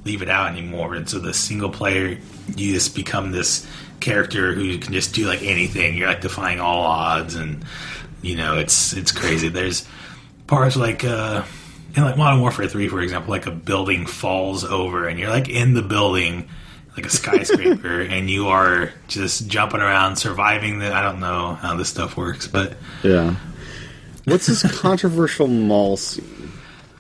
[0.05, 0.95] leave it out anymore.
[0.95, 2.19] And so the single player,
[2.57, 3.67] you just become this
[4.01, 5.97] character who can just do like anything.
[5.97, 7.65] You're like defying all odds, and
[8.23, 9.49] you know it's it's crazy.
[9.49, 9.87] There's
[10.47, 11.43] parts like uh,
[11.99, 15.49] in like Modern Warfare Three, for example, like a building falls over, and you're like
[15.49, 16.49] in the building.
[16.97, 20.93] Like a skyscraper, and you are just jumping around, surviving the.
[20.93, 23.37] I don't know how this stuff works, but Yeah.
[24.25, 26.51] What's this controversial mall scene?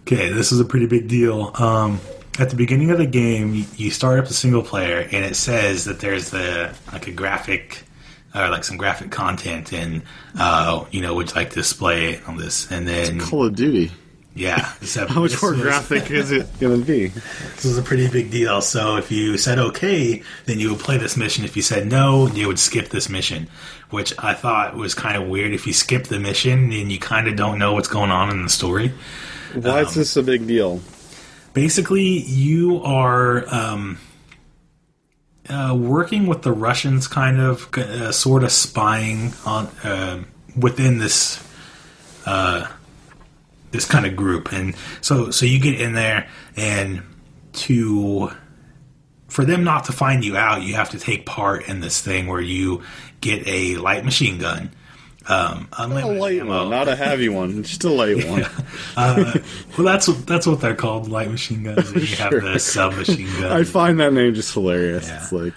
[0.03, 1.51] Okay, this is a pretty big deal.
[1.55, 2.01] Um,
[2.38, 5.84] at the beginning of the game, you, start up the single player, and it says
[5.86, 7.82] that there's the like a graphic
[8.34, 10.03] or like some graphic content, and
[10.38, 13.46] uh, you know, would you like to display it on this, and then it's Call
[13.46, 13.90] of Duty.
[14.39, 17.09] Yeah, except How much more graphic is it going to be?
[17.09, 18.61] This was a pretty big deal.
[18.62, 21.45] So if you said okay, then you would play this mission.
[21.45, 23.49] If you said no, you would skip this mission,
[23.91, 25.53] which I thought was kind of weird.
[25.53, 28.43] If you skip the mission, then you kind of don't know what's going on in
[28.43, 28.93] the story.
[29.55, 30.80] Why is this a big deal?
[31.59, 33.99] basically you are um,
[35.49, 40.22] uh, working with the Russians, kind of, uh, sort of spying on uh,
[40.57, 41.45] within this
[42.26, 42.68] uh,
[43.70, 47.02] this kind of group, and so so you get in there, and
[47.54, 48.30] to
[49.28, 52.26] for them not to find you out, you have to take part in this thing
[52.26, 52.82] where you
[53.20, 54.70] get a light machine gun.
[55.30, 56.60] Um, A unlimited light ammo.
[56.60, 58.46] one, not a heavy one, just a light one.
[58.96, 59.38] Uh,
[59.76, 61.92] well, that's what that's what they're called, light machine guns.
[61.94, 63.52] You have the submachine gun.
[63.52, 65.06] I find that name just hilarious.
[65.06, 65.18] Yeah.
[65.22, 65.54] It's like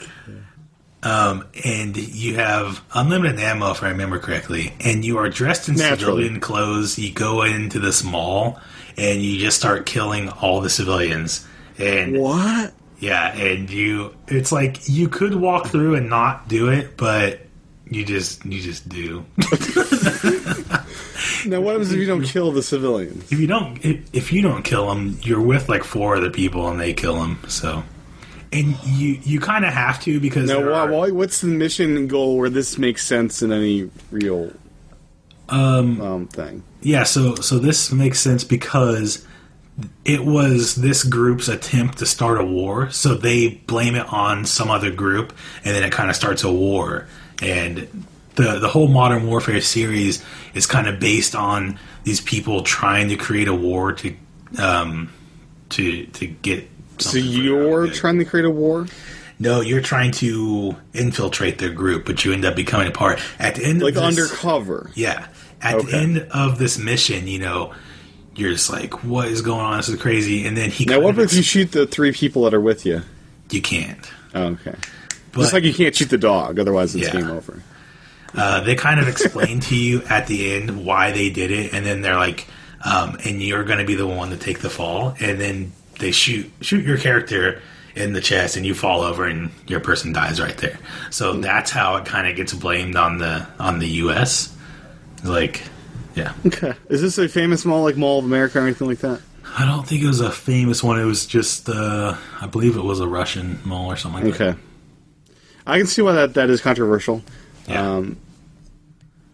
[1.04, 4.74] Um, and you have unlimited ammo, if I remember correctly.
[4.80, 6.24] And you are dressed in Naturally.
[6.24, 7.00] civilian clothes.
[7.00, 8.60] You go into this mall,
[8.98, 11.48] and you just start killing all the civilians.
[11.80, 12.74] And what?
[13.00, 17.40] yeah, and you, it's like you could walk through and not do it, but
[17.90, 19.26] you just, you just do.
[21.46, 23.32] Now, what happens if you don't kill the civilians?
[23.32, 26.68] if you don't, if, if you don't kill them, you're with like four other people,
[26.70, 27.40] and they kill them.
[27.48, 27.84] So,
[28.54, 32.08] and you, you kind of have to because Now, why, are- why, what's the mission
[32.08, 34.52] goal where this makes sense in any real
[35.50, 36.64] um, thing?
[36.82, 39.26] Yeah, so so this makes sense because
[40.06, 44.70] it was this group's attempt to start a war, so they blame it on some
[44.70, 45.34] other group,
[45.64, 47.08] and then it kind of starts a war.
[47.42, 50.24] And the the whole Modern Warfare series
[50.54, 54.16] is kind of based on these people trying to create a war to
[54.58, 55.12] um
[55.70, 56.68] to to get.
[57.02, 58.88] So you're trying to create a war?
[59.40, 63.56] no, you're trying to infiltrate their group, but you end up becoming a part at
[63.56, 64.92] the end Like of this, undercover?
[64.94, 65.28] yeah.
[65.64, 67.74] At the end of this mission, you know,
[68.36, 69.78] you're just like, what is going on?
[69.78, 70.46] This is crazy.
[70.46, 73.02] And then he Now, what if you shoot the three people that are with you?
[73.50, 74.10] you can't.
[74.34, 74.76] Oh, okay.
[75.34, 77.20] But Just like you can't shoot the dog, otherwise it's Yeah.
[77.22, 77.62] game over.
[78.36, 81.86] uh, they kind of explain to you at the end why they did it, and
[81.86, 82.48] then they're like,
[82.86, 85.72] um, and you're going to be the one to take the fall, and then
[86.02, 87.62] they shoot shoot your character
[87.96, 90.78] in the chest, and you fall over, and your person dies right there.
[91.10, 94.54] So that's how it kind of gets blamed on the on the U.S.
[95.24, 95.62] Like,
[96.16, 96.34] yeah.
[96.46, 96.74] Okay.
[96.90, 99.22] Is this a famous mall like Mall of America or anything like that?
[99.58, 101.00] I don't think it was a famous one.
[101.00, 104.50] It was just, uh, I believe it was a Russian mall or something like that.
[104.50, 104.60] Okay.
[105.68, 107.22] I can see why that, that is controversial.
[107.68, 107.98] Yeah.
[107.98, 108.18] Um,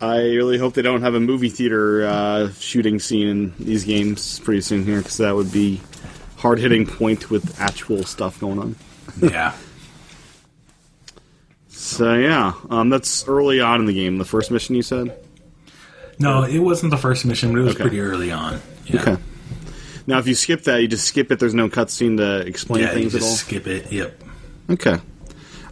[0.01, 4.39] I really hope they don't have a movie theater uh, shooting scene in these games
[4.39, 5.81] pretty soon here, because that would be
[6.37, 8.75] hard hitting point with actual stuff going on.
[9.21, 9.53] yeah.
[11.69, 14.17] So yeah, um, that's early on in the game.
[14.17, 15.17] The first mission you said.
[16.19, 17.83] No, it wasn't the first mission, but it was Okay.
[17.83, 18.59] pretty early on.
[18.85, 19.01] Yeah.
[19.01, 19.17] Okay.
[20.07, 21.39] Now, if you skip that, you just skip it.
[21.39, 23.27] There's no cutscene to explain Yeah, things at all.
[23.29, 23.91] just skip it.
[23.91, 24.23] Yep.
[24.71, 24.97] Okay.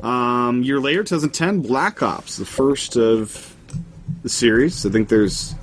[0.04, 3.56] Um, year later, 2010, Black Ops, the first of
[4.22, 4.86] the series.
[4.86, 5.56] I think there's.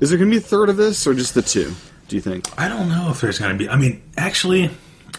[0.00, 1.72] Is there going to be a third of this, or just the two?
[2.08, 2.46] Do you think?
[2.58, 3.68] I don't know if there's going to be.
[3.68, 4.70] I mean, actually,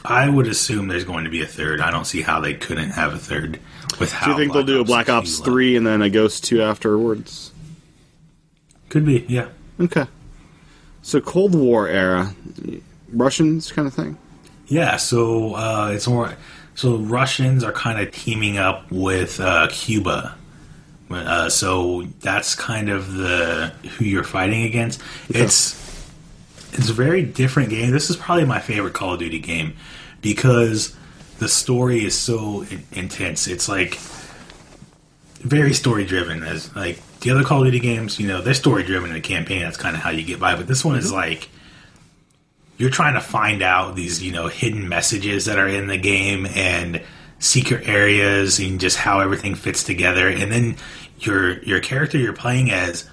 [0.06, 1.82] I would assume there's going to be a third.
[1.82, 3.60] I don't see how they couldn't have a third
[4.00, 4.28] with how.
[4.28, 6.62] Do you think they'll do a Black Ops 2 three and then a Ghost two
[6.62, 7.52] afterwards?
[8.90, 9.50] Could be, yeah.
[9.80, 10.06] Okay.
[11.02, 12.34] So Cold War era,
[13.12, 14.18] Russians kind of thing.
[14.68, 16.36] Yeah, so uh, it's more.
[16.76, 20.36] So Russians are kind of teaming up with uh, Cuba.
[21.10, 25.02] Uh, so that's kind of the who you're fighting against.
[25.30, 25.74] It's
[26.78, 27.92] it's a very different game.
[27.92, 29.76] This is probably my favorite Call of Duty game
[30.22, 30.96] because
[31.40, 33.48] the story is so in- intense.
[33.48, 33.96] It's like
[35.40, 36.44] very story driven.
[36.44, 39.22] As like the other Call of Duty games, you know, they're story driven in the
[39.22, 39.62] campaign.
[39.62, 40.56] That's kind of how you get by.
[40.56, 41.16] But this one is mm-hmm.
[41.16, 41.50] like
[42.78, 46.46] you're trying to find out these you know hidden messages that are in the game
[46.46, 47.02] and
[47.40, 50.76] secret areas and just how everything fits together and then
[51.20, 53.08] your your character you're playing as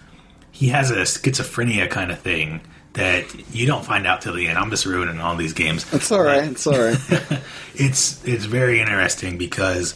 [0.50, 2.60] he has a schizophrenia kind of thing
[2.94, 3.24] that
[3.54, 6.22] you don't find out till the end i'm just ruining all these games It's all
[6.22, 6.44] right.
[6.44, 6.98] It's all right.
[7.74, 9.94] it's it's very interesting because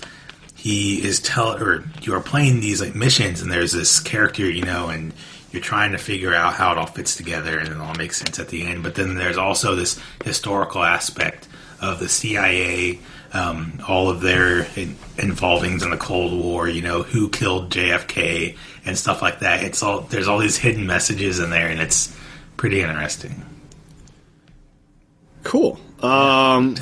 [0.55, 4.63] he is tell or you are playing these like missions and there's this character you
[4.65, 5.13] know and
[5.53, 8.39] you're trying to figure out how it all fits together and it all makes sense
[8.39, 11.47] at the end but then there's also this historical aspect
[11.81, 12.99] of the CIA
[13.33, 18.57] um, all of their in- involvings in the Cold War you know who killed JFK
[18.85, 22.15] and stuff like that it's all there's all these hidden messages in there and it's
[22.59, 23.43] pretty interesting
[25.45, 25.81] cool.
[26.03, 26.77] Um,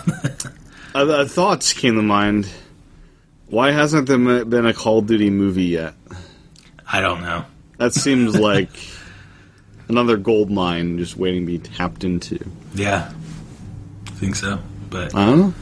[0.95, 2.49] other thoughts came to mind.
[3.49, 5.95] Why hasn't there been a Call of Duty movie yet?
[6.91, 7.45] I don't know
[7.79, 8.71] That seems like
[9.89, 12.39] another gold mine just waiting to be tapped into.
[12.75, 13.13] yeah
[14.07, 14.59] I think so
[14.91, 15.55] but I don't know.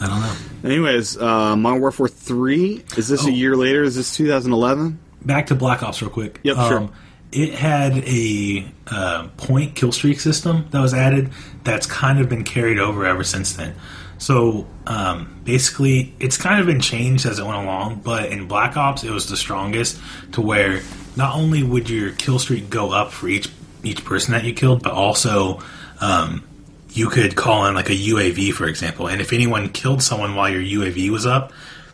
[0.00, 3.28] I don't know Anyways, uh, Modern Warfare 3, is this Oh.
[3.28, 3.82] a year later?
[3.84, 4.98] Is this 2011?
[5.24, 6.36] back to Black Ops real quick.
[6.36, 6.90] Um, Yep, sure.
[7.32, 11.30] It had a uh, point kill streak system that was added
[11.64, 13.74] that's kind of been carried over ever since then.
[14.18, 18.00] So um, basically, it's kind of been changed as it went along.
[18.04, 20.00] But in Black Ops, it was the strongest
[20.32, 20.80] to where
[21.16, 23.50] not only would your kill streak go up for each
[23.82, 25.60] each person that you killed, but also
[26.00, 26.46] um,
[26.90, 29.06] you could call in like a UAV, for example.
[29.06, 31.52] And if anyone killed someone while your UAV was up,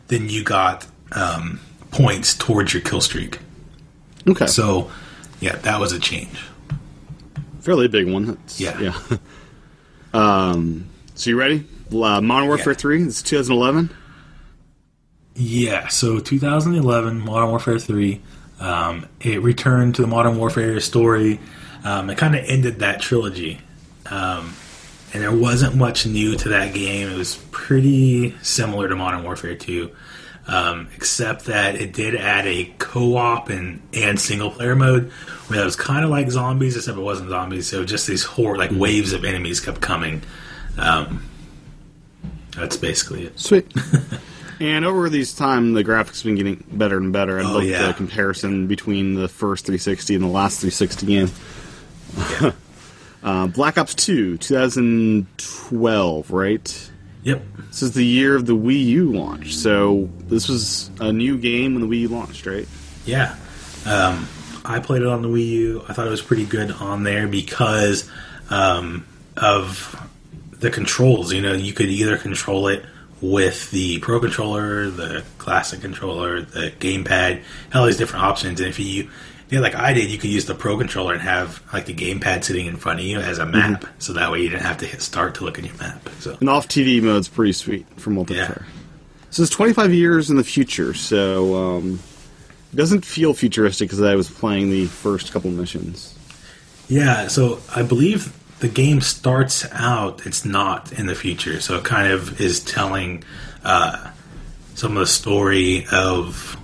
[0.08, 1.60] then you got um,
[1.90, 3.38] points towards your kill streak.
[4.28, 4.46] Okay.
[4.46, 4.90] So,
[5.42, 6.38] yeah, that was a change.
[7.60, 8.24] Fairly big one.
[8.26, 8.80] That's, Yeah.
[8.80, 9.16] Yeah.
[10.14, 11.66] um, so you ready?
[11.92, 12.78] Uh, Modern Warfare Yeah.
[12.78, 13.90] 3, it's 2011.
[15.34, 18.20] Yeah, so 2011, Modern Warfare 3,
[18.60, 21.40] um, it returned to the Modern Warfare story.
[21.84, 23.60] Um, it kind of ended that trilogy.
[24.10, 24.54] Um,
[25.14, 27.08] and there wasn't much new to that game.
[27.10, 29.90] It was pretty similar to Modern Warfare 2,
[30.46, 35.10] um, except that it did add a co op and, and single player mode
[35.48, 37.66] where it was kind of like zombies, except it wasn't zombies.
[37.68, 40.22] So just these horde, like waves of enemies kept coming.
[40.78, 41.22] Um,
[42.56, 43.38] that's basically it.
[43.38, 43.72] Sweet.
[44.60, 47.38] and over these time, the graphics have been getting better and better.
[47.38, 47.84] I Oh, looked yeah.
[47.84, 51.30] at a comparison between the first 360 and the last 360 game.
[52.42, 52.52] Yeah.
[53.24, 56.90] Uh, Black Ops 2, 2012, right?
[57.22, 57.42] Yep.
[57.68, 59.54] This is the year of the Wii U launch.
[59.54, 62.68] So this was a new game when the Wii U launched, right?
[63.04, 63.36] Yeah.
[63.86, 64.28] Um,
[64.64, 65.84] I played it on the Wii U.
[65.88, 68.08] I thought it was pretty good on there because
[68.50, 69.06] um,
[69.36, 70.08] of
[70.52, 71.32] the controls.
[71.32, 72.84] You know, you could either control it
[73.20, 77.42] with the Pro controller, the classic controller, the gamepad,
[77.74, 78.60] all these different options.
[78.60, 79.10] And if you,
[79.52, 82.42] yeah, like I did, you could use the Pro controller and have like the gamepad
[82.42, 84.86] sitting in front of you as a map, so that way you didn't have to
[84.86, 86.08] hit start to look at your map.
[86.20, 88.64] So And off TV mode's pretty sweet for multiplayer.
[89.28, 92.00] So it's 25 years in the future, so um,
[92.72, 96.18] it doesn't feel futuristic because I was playing the first couple missions.
[96.88, 101.60] Yeah, so I believe the game starts out, it's not in the future.
[101.60, 103.22] So it kind of is telling
[103.64, 104.12] uh,
[104.76, 106.56] some of the story of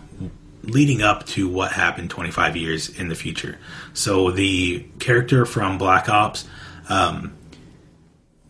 [0.69, 3.59] leading up to what happened 25 years in the future.
[3.95, 6.47] So the character from Black Ops,
[6.89, 7.37] um,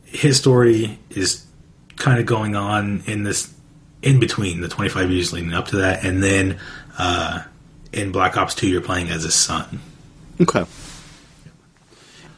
[0.04, 1.44] his story is
[1.96, 3.52] kind of going on in this
[4.02, 6.58] in between the 25 years leading up to that, and then
[6.98, 7.42] uh,
[7.92, 9.80] in Black Ops 2, you're playing as his son.
[10.40, 10.64] Okay.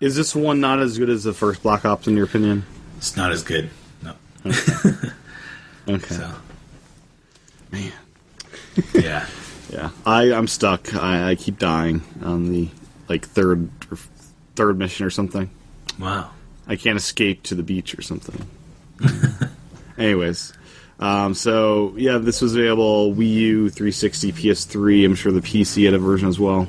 [0.00, 2.64] Is this one not as good as the first Black Ops in your opinion?
[2.96, 3.70] It's not as good.
[4.02, 4.14] No.
[5.88, 6.06] Okay.
[6.14, 6.32] So
[7.72, 7.92] Man.
[8.94, 9.26] yeah,
[9.70, 9.90] Yeah.
[10.04, 10.94] I, I'm stuck.
[10.94, 12.68] I, I keep dying on the
[13.08, 13.98] like third or
[14.56, 15.50] third mission or something.
[15.98, 16.30] wow.
[16.66, 18.46] I can't escape to the beach or something.
[19.98, 20.52] Anyways,
[21.00, 25.04] um, so yeah, this was available Wii U, 360, PS3.
[25.04, 26.68] I'm sure the PC had a version as well.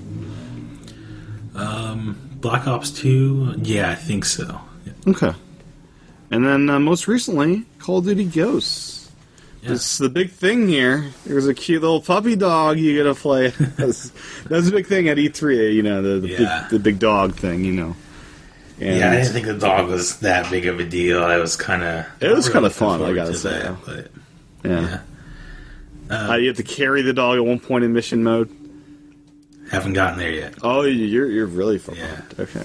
[2.41, 3.54] Black Ops Two.
[3.62, 4.60] Yeah, I think so.
[4.86, 4.93] Yeah.
[5.08, 5.34] Okay.
[6.32, 9.01] And then uh, most recently, Call of Duty Ghosts.
[9.62, 9.74] Yeah.
[9.74, 11.12] It's the big thing here.
[11.26, 13.49] There's a cute little puppy dog you get to play.
[13.78, 14.12] That's,
[14.49, 15.74] that's a big thing at E3.
[15.74, 16.62] You know, the the, Yeah.
[16.64, 17.64] big, the big dog thing.
[17.64, 17.95] You know.
[18.80, 21.24] And yeah, I didn't think the dog was that big of a deal.
[21.24, 22.05] I was kind of.
[22.20, 23.70] It was kinda fun, I gotta say.
[23.86, 24.07] but
[24.66, 25.01] yeah.
[26.09, 28.49] yeah, Uh, you have to carry the dog at one point in mission mode.
[29.70, 30.55] haven't gotten there yet.
[30.64, 32.22] Oh, you're you're really far Yeah.
[32.36, 32.49] behind.
[32.55, 32.64] Okay.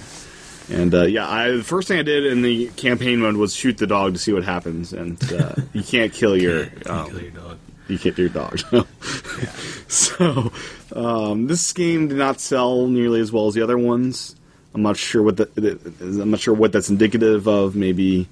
[0.69, 3.77] And uh, yeah, I, the first thing I did in the campaign mode was shoot
[3.77, 7.21] the dog to see what happens, and uh, you can't kill your Can't um, kill
[7.21, 7.57] your dog.
[7.87, 8.59] you can't do your dog.
[9.87, 10.51] so
[10.93, 14.35] um, this game did not sell nearly as well as the other ones.
[14.73, 15.57] I'm not sure what that
[16.01, 17.75] I'm not sure what that's indicative of.
[17.75, 18.27] Maybe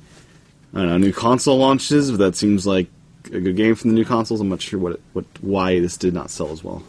[0.74, 2.88] I don't know new console launches, but that seems like
[3.28, 4.42] a good game from the new consoles.
[4.42, 6.84] I'm not sure what it, what why this did not sell as well.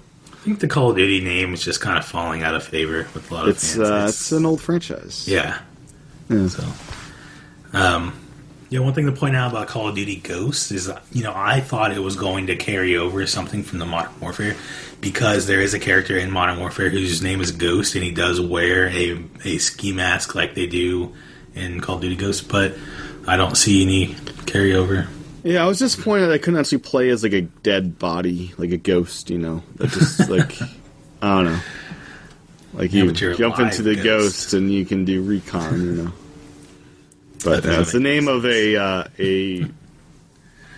[0.47, 3.09] I think the Call of Duty name is just kind of falling out of favor
[3.15, 3.91] with a lot of It's fans.
[3.91, 5.27] uh, it's an old franchise.
[5.27, 5.59] yeah.
[6.31, 6.47] Yeah.
[6.47, 6.65] So,
[7.73, 8.13] um,
[8.69, 11.61] yeah, one thing to point out about Call of Duty Ghosts is, you know, I
[11.61, 14.55] thought it was going to carry over something from the Modern Warfare
[15.01, 18.41] because there is a character in Modern Warfare whose name is Ghost, and he does
[18.41, 21.13] wear a a ski mask like they do
[21.57, 22.77] in Call of Duty Ghosts, but
[23.27, 24.15] I don't see any
[24.47, 25.09] carryover.
[25.47, 28.77] Yeah, I was disappointed I couldn't actually play as like a dead body, like a
[28.77, 29.31] ghost.
[29.31, 30.61] You know, that just like
[31.23, 31.61] I don't know,
[32.75, 34.05] like Yeah, you but you're a jump into the ghost.
[34.05, 34.55] ghost.
[34.55, 35.81] and you can do recon.
[35.81, 36.13] You know,
[37.45, 39.67] but That it's the name of a uh, a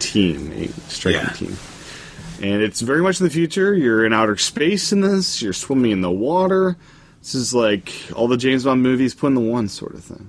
[0.01, 1.31] team, a striking Yeah.
[1.31, 1.57] team,
[2.43, 3.75] and it's very much in the future.
[3.75, 5.41] You're in outer space in this.
[5.41, 6.77] You're swimming in the water.
[7.23, 10.29] This is like all the James Bond movies put in the one sort of thing.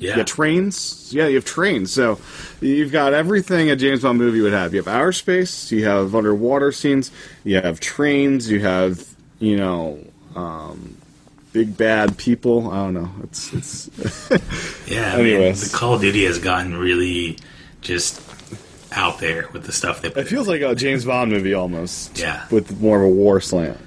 [0.00, 1.10] Yeah, You got trains.
[1.12, 1.92] Yeah, you have trains.
[1.92, 2.18] So
[2.60, 4.72] you've got everything a James Bond movie would have.
[4.72, 5.70] You have outer space.
[5.70, 7.10] You have underwater scenes.
[7.44, 8.50] You have trains.
[8.50, 9.06] You have
[9.38, 10.02] you know
[10.34, 10.96] um,
[11.52, 12.70] big bad people.
[12.70, 13.10] I don't know.
[13.24, 14.30] It's it's
[14.90, 17.38] Yeah, I mean, the Call of Duty has gotten really
[17.82, 18.22] just
[18.92, 22.18] out there with the stuff they it feels like a James Bond movie almost.
[22.18, 22.44] Yeah.
[22.50, 23.78] with more of a war slant.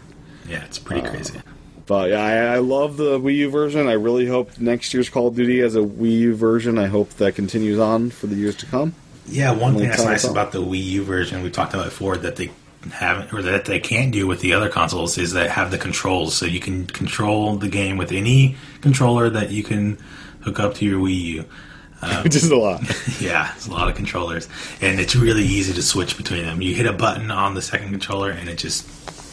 [0.47, 1.39] Yeah, it's pretty crazy.
[1.85, 3.87] But yeah, I, I love the Wii U version.
[3.87, 6.77] I really hope next year's Call of Duty has a Wii U version.
[6.77, 8.95] I hope that continues on for the years to come.
[9.27, 12.35] Yeah, one thing that's nice about the Wii U version we talked about before that
[12.35, 12.51] they
[12.91, 16.35] haven't or that they can't do with the other consoles is that have the controls,
[16.35, 19.97] so you can control the game with any controller that you can
[20.41, 21.45] hook up to your Wii U.
[22.03, 22.81] Um, Which is a lot.
[23.21, 24.49] Yeah, it's a lot of controllers,
[24.81, 26.61] and it's really easy to switch between them.
[26.61, 28.85] You hit a button on the second controller, and it just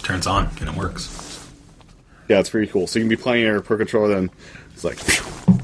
[0.05, 1.30] turns on and it works.
[2.31, 2.87] Yeah, it's pretty cool.
[2.87, 4.31] So you can be playing your Pro Controller, then
[4.73, 4.99] it's like,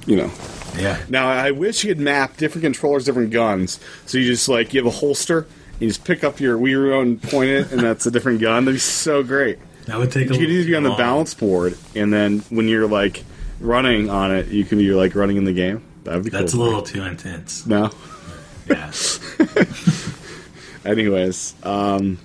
[0.07, 0.31] you know.
[0.79, 3.81] Yeah, Now I wish you could map different controllers, different guns.
[4.05, 5.47] So you just like you have a holster,
[5.81, 8.67] you just pick up your Wii U and point it, and that's a different gun.
[8.67, 9.59] That'd be so great.
[9.87, 10.29] that would take.
[10.29, 13.25] You a could either be on the long- balance board, and then when you're like
[13.59, 15.83] running on it, you can be like running in the game.
[16.05, 16.41] That'd be cool.
[16.41, 16.63] That's cool.
[16.63, 17.65] a little too intense.
[17.65, 17.91] no.
[18.69, 18.93] Yeah,
[20.85, 22.19] Anyways, um,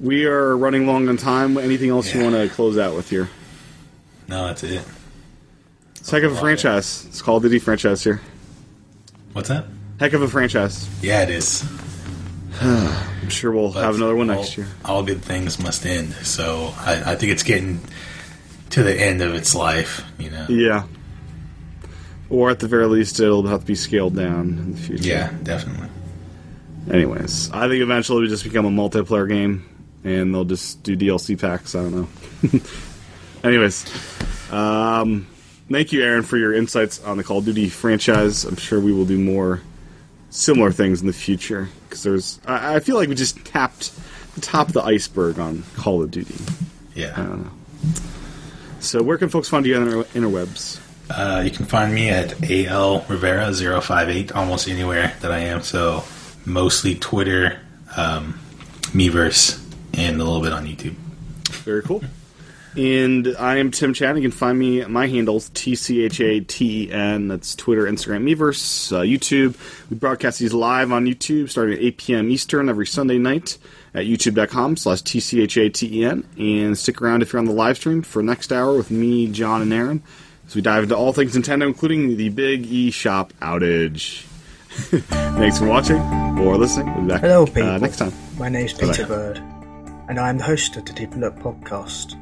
[0.00, 1.56] we are running long on time.
[1.58, 3.28] Anything else you want to close out with here?
[4.28, 4.82] No, that's it.
[5.96, 7.04] It's heck of a franchise.
[7.06, 8.20] It's Call of Duty franchise here.
[9.32, 9.64] What's that?
[9.98, 10.88] Heck of a franchise.
[11.02, 11.64] Yeah, it is.
[12.60, 14.68] I'm sure we'll But have another one all- next year.
[14.84, 16.12] All good things must end.
[16.22, 17.80] So I, I think it's getting
[18.70, 20.02] to the end of its life.
[20.18, 20.46] You know.
[20.48, 20.84] Yeah.
[22.30, 25.08] Or at the very least, it'll have to be scaled down in the future.
[25.08, 25.88] Yeah, definitely.
[26.90, 29.64] Anyways, I think eventually it'll just become a multiplayer game,
[30.04, 31.74] and they'll just do DLC packs.
[31.74, 32.08] I don't know.
[33.44, 33.84] Anyways,
[34.50, 35.26] um,
[35.70, 38.44] thank you, Aaron, for your insights on the Call of Duty franchise.
[38.44, 39.60] I'm sure we will do more
[40.30, 42.40] similar things in the future because there's.
[42.46, 43.92] I, I feel like we just tapped
[44.34, 46.36] the top of the iceberg on Call of Duty.
[46.94, 47.38] Yeah.
[48.80, 50.80] So, where can folks find you on the interwebs?
[51.10, 55.62] Uh, you can find me at al rivera 058 almost anywhere that I am.
[55.62, 56.02] So
[56.46, 57.60] mostly Twitter,
[57.94, 58.40] um,
[58.92, 60.94] Miiverse, and a little bit on YouTube.
[61.64, 62.02] Very cool.
[62.76, 64.16] And I am Tim Chaten.
[64.16, 64.84] You can find me.
[64.86, 67.28] My handles T C H A T E N.
[67.28, 69.54] That's Twitter, Instagram, Miiverse, uh, YouTube.
[69.90, 72.30] We broadcast these live on YouTube starting at 8 p.m.
[72.30, 73.58] Eastern every Sunday night
[73.94, 76.26] at youtube.com slash T C H A T E N.
[76.36, 79.62] And stick around if you're on the live stream for next hour with me, John,
[79.62, 80.02] and Aaron
[80.46, 84.22] as we dive into all things Nintendo, including the Big E Shop outage.
[84.74, 85.98] Thanks for watching
[86.40, 86.92] or listening.
[86.94, 87.62] We'll be back Hello, people.
[87.70, 88.12] uh, next time.
[88.36, 88.92] My name's Bye-bye.
[88.92, 89.38] Peter Bird,
[90.08, 92.20] and I am the host of the Deep Look podcast.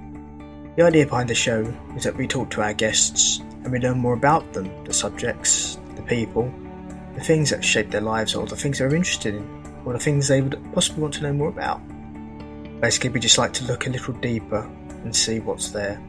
[0.74, 3.98] The idea behind the show is that we talk to our guests and we learn
[3.98, 6.52] more about them, the subjects, the people,
[7.14, 10.28] the things that shape their lives, or the things they're interested in, or the things
[10.28, 11.80] they would possibly want to know more about.
[12.80, 14.62] Basically, we just like to look a little deeper
[15.04, 16.00] and see what's there,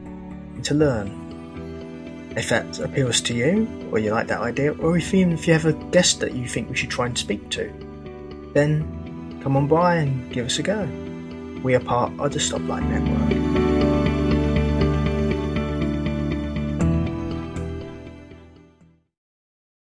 [0.55, 2.32] and to learn.
[2.38, 5.53] If that appeals to you, or you like that idea, or if even if you
[5.53, 7.72] have a guest that you think we should try and speak to,
[8.53, 10.88] then come on by and give us a go.
[11.64, 13.62] We are part of the Stoplight Network.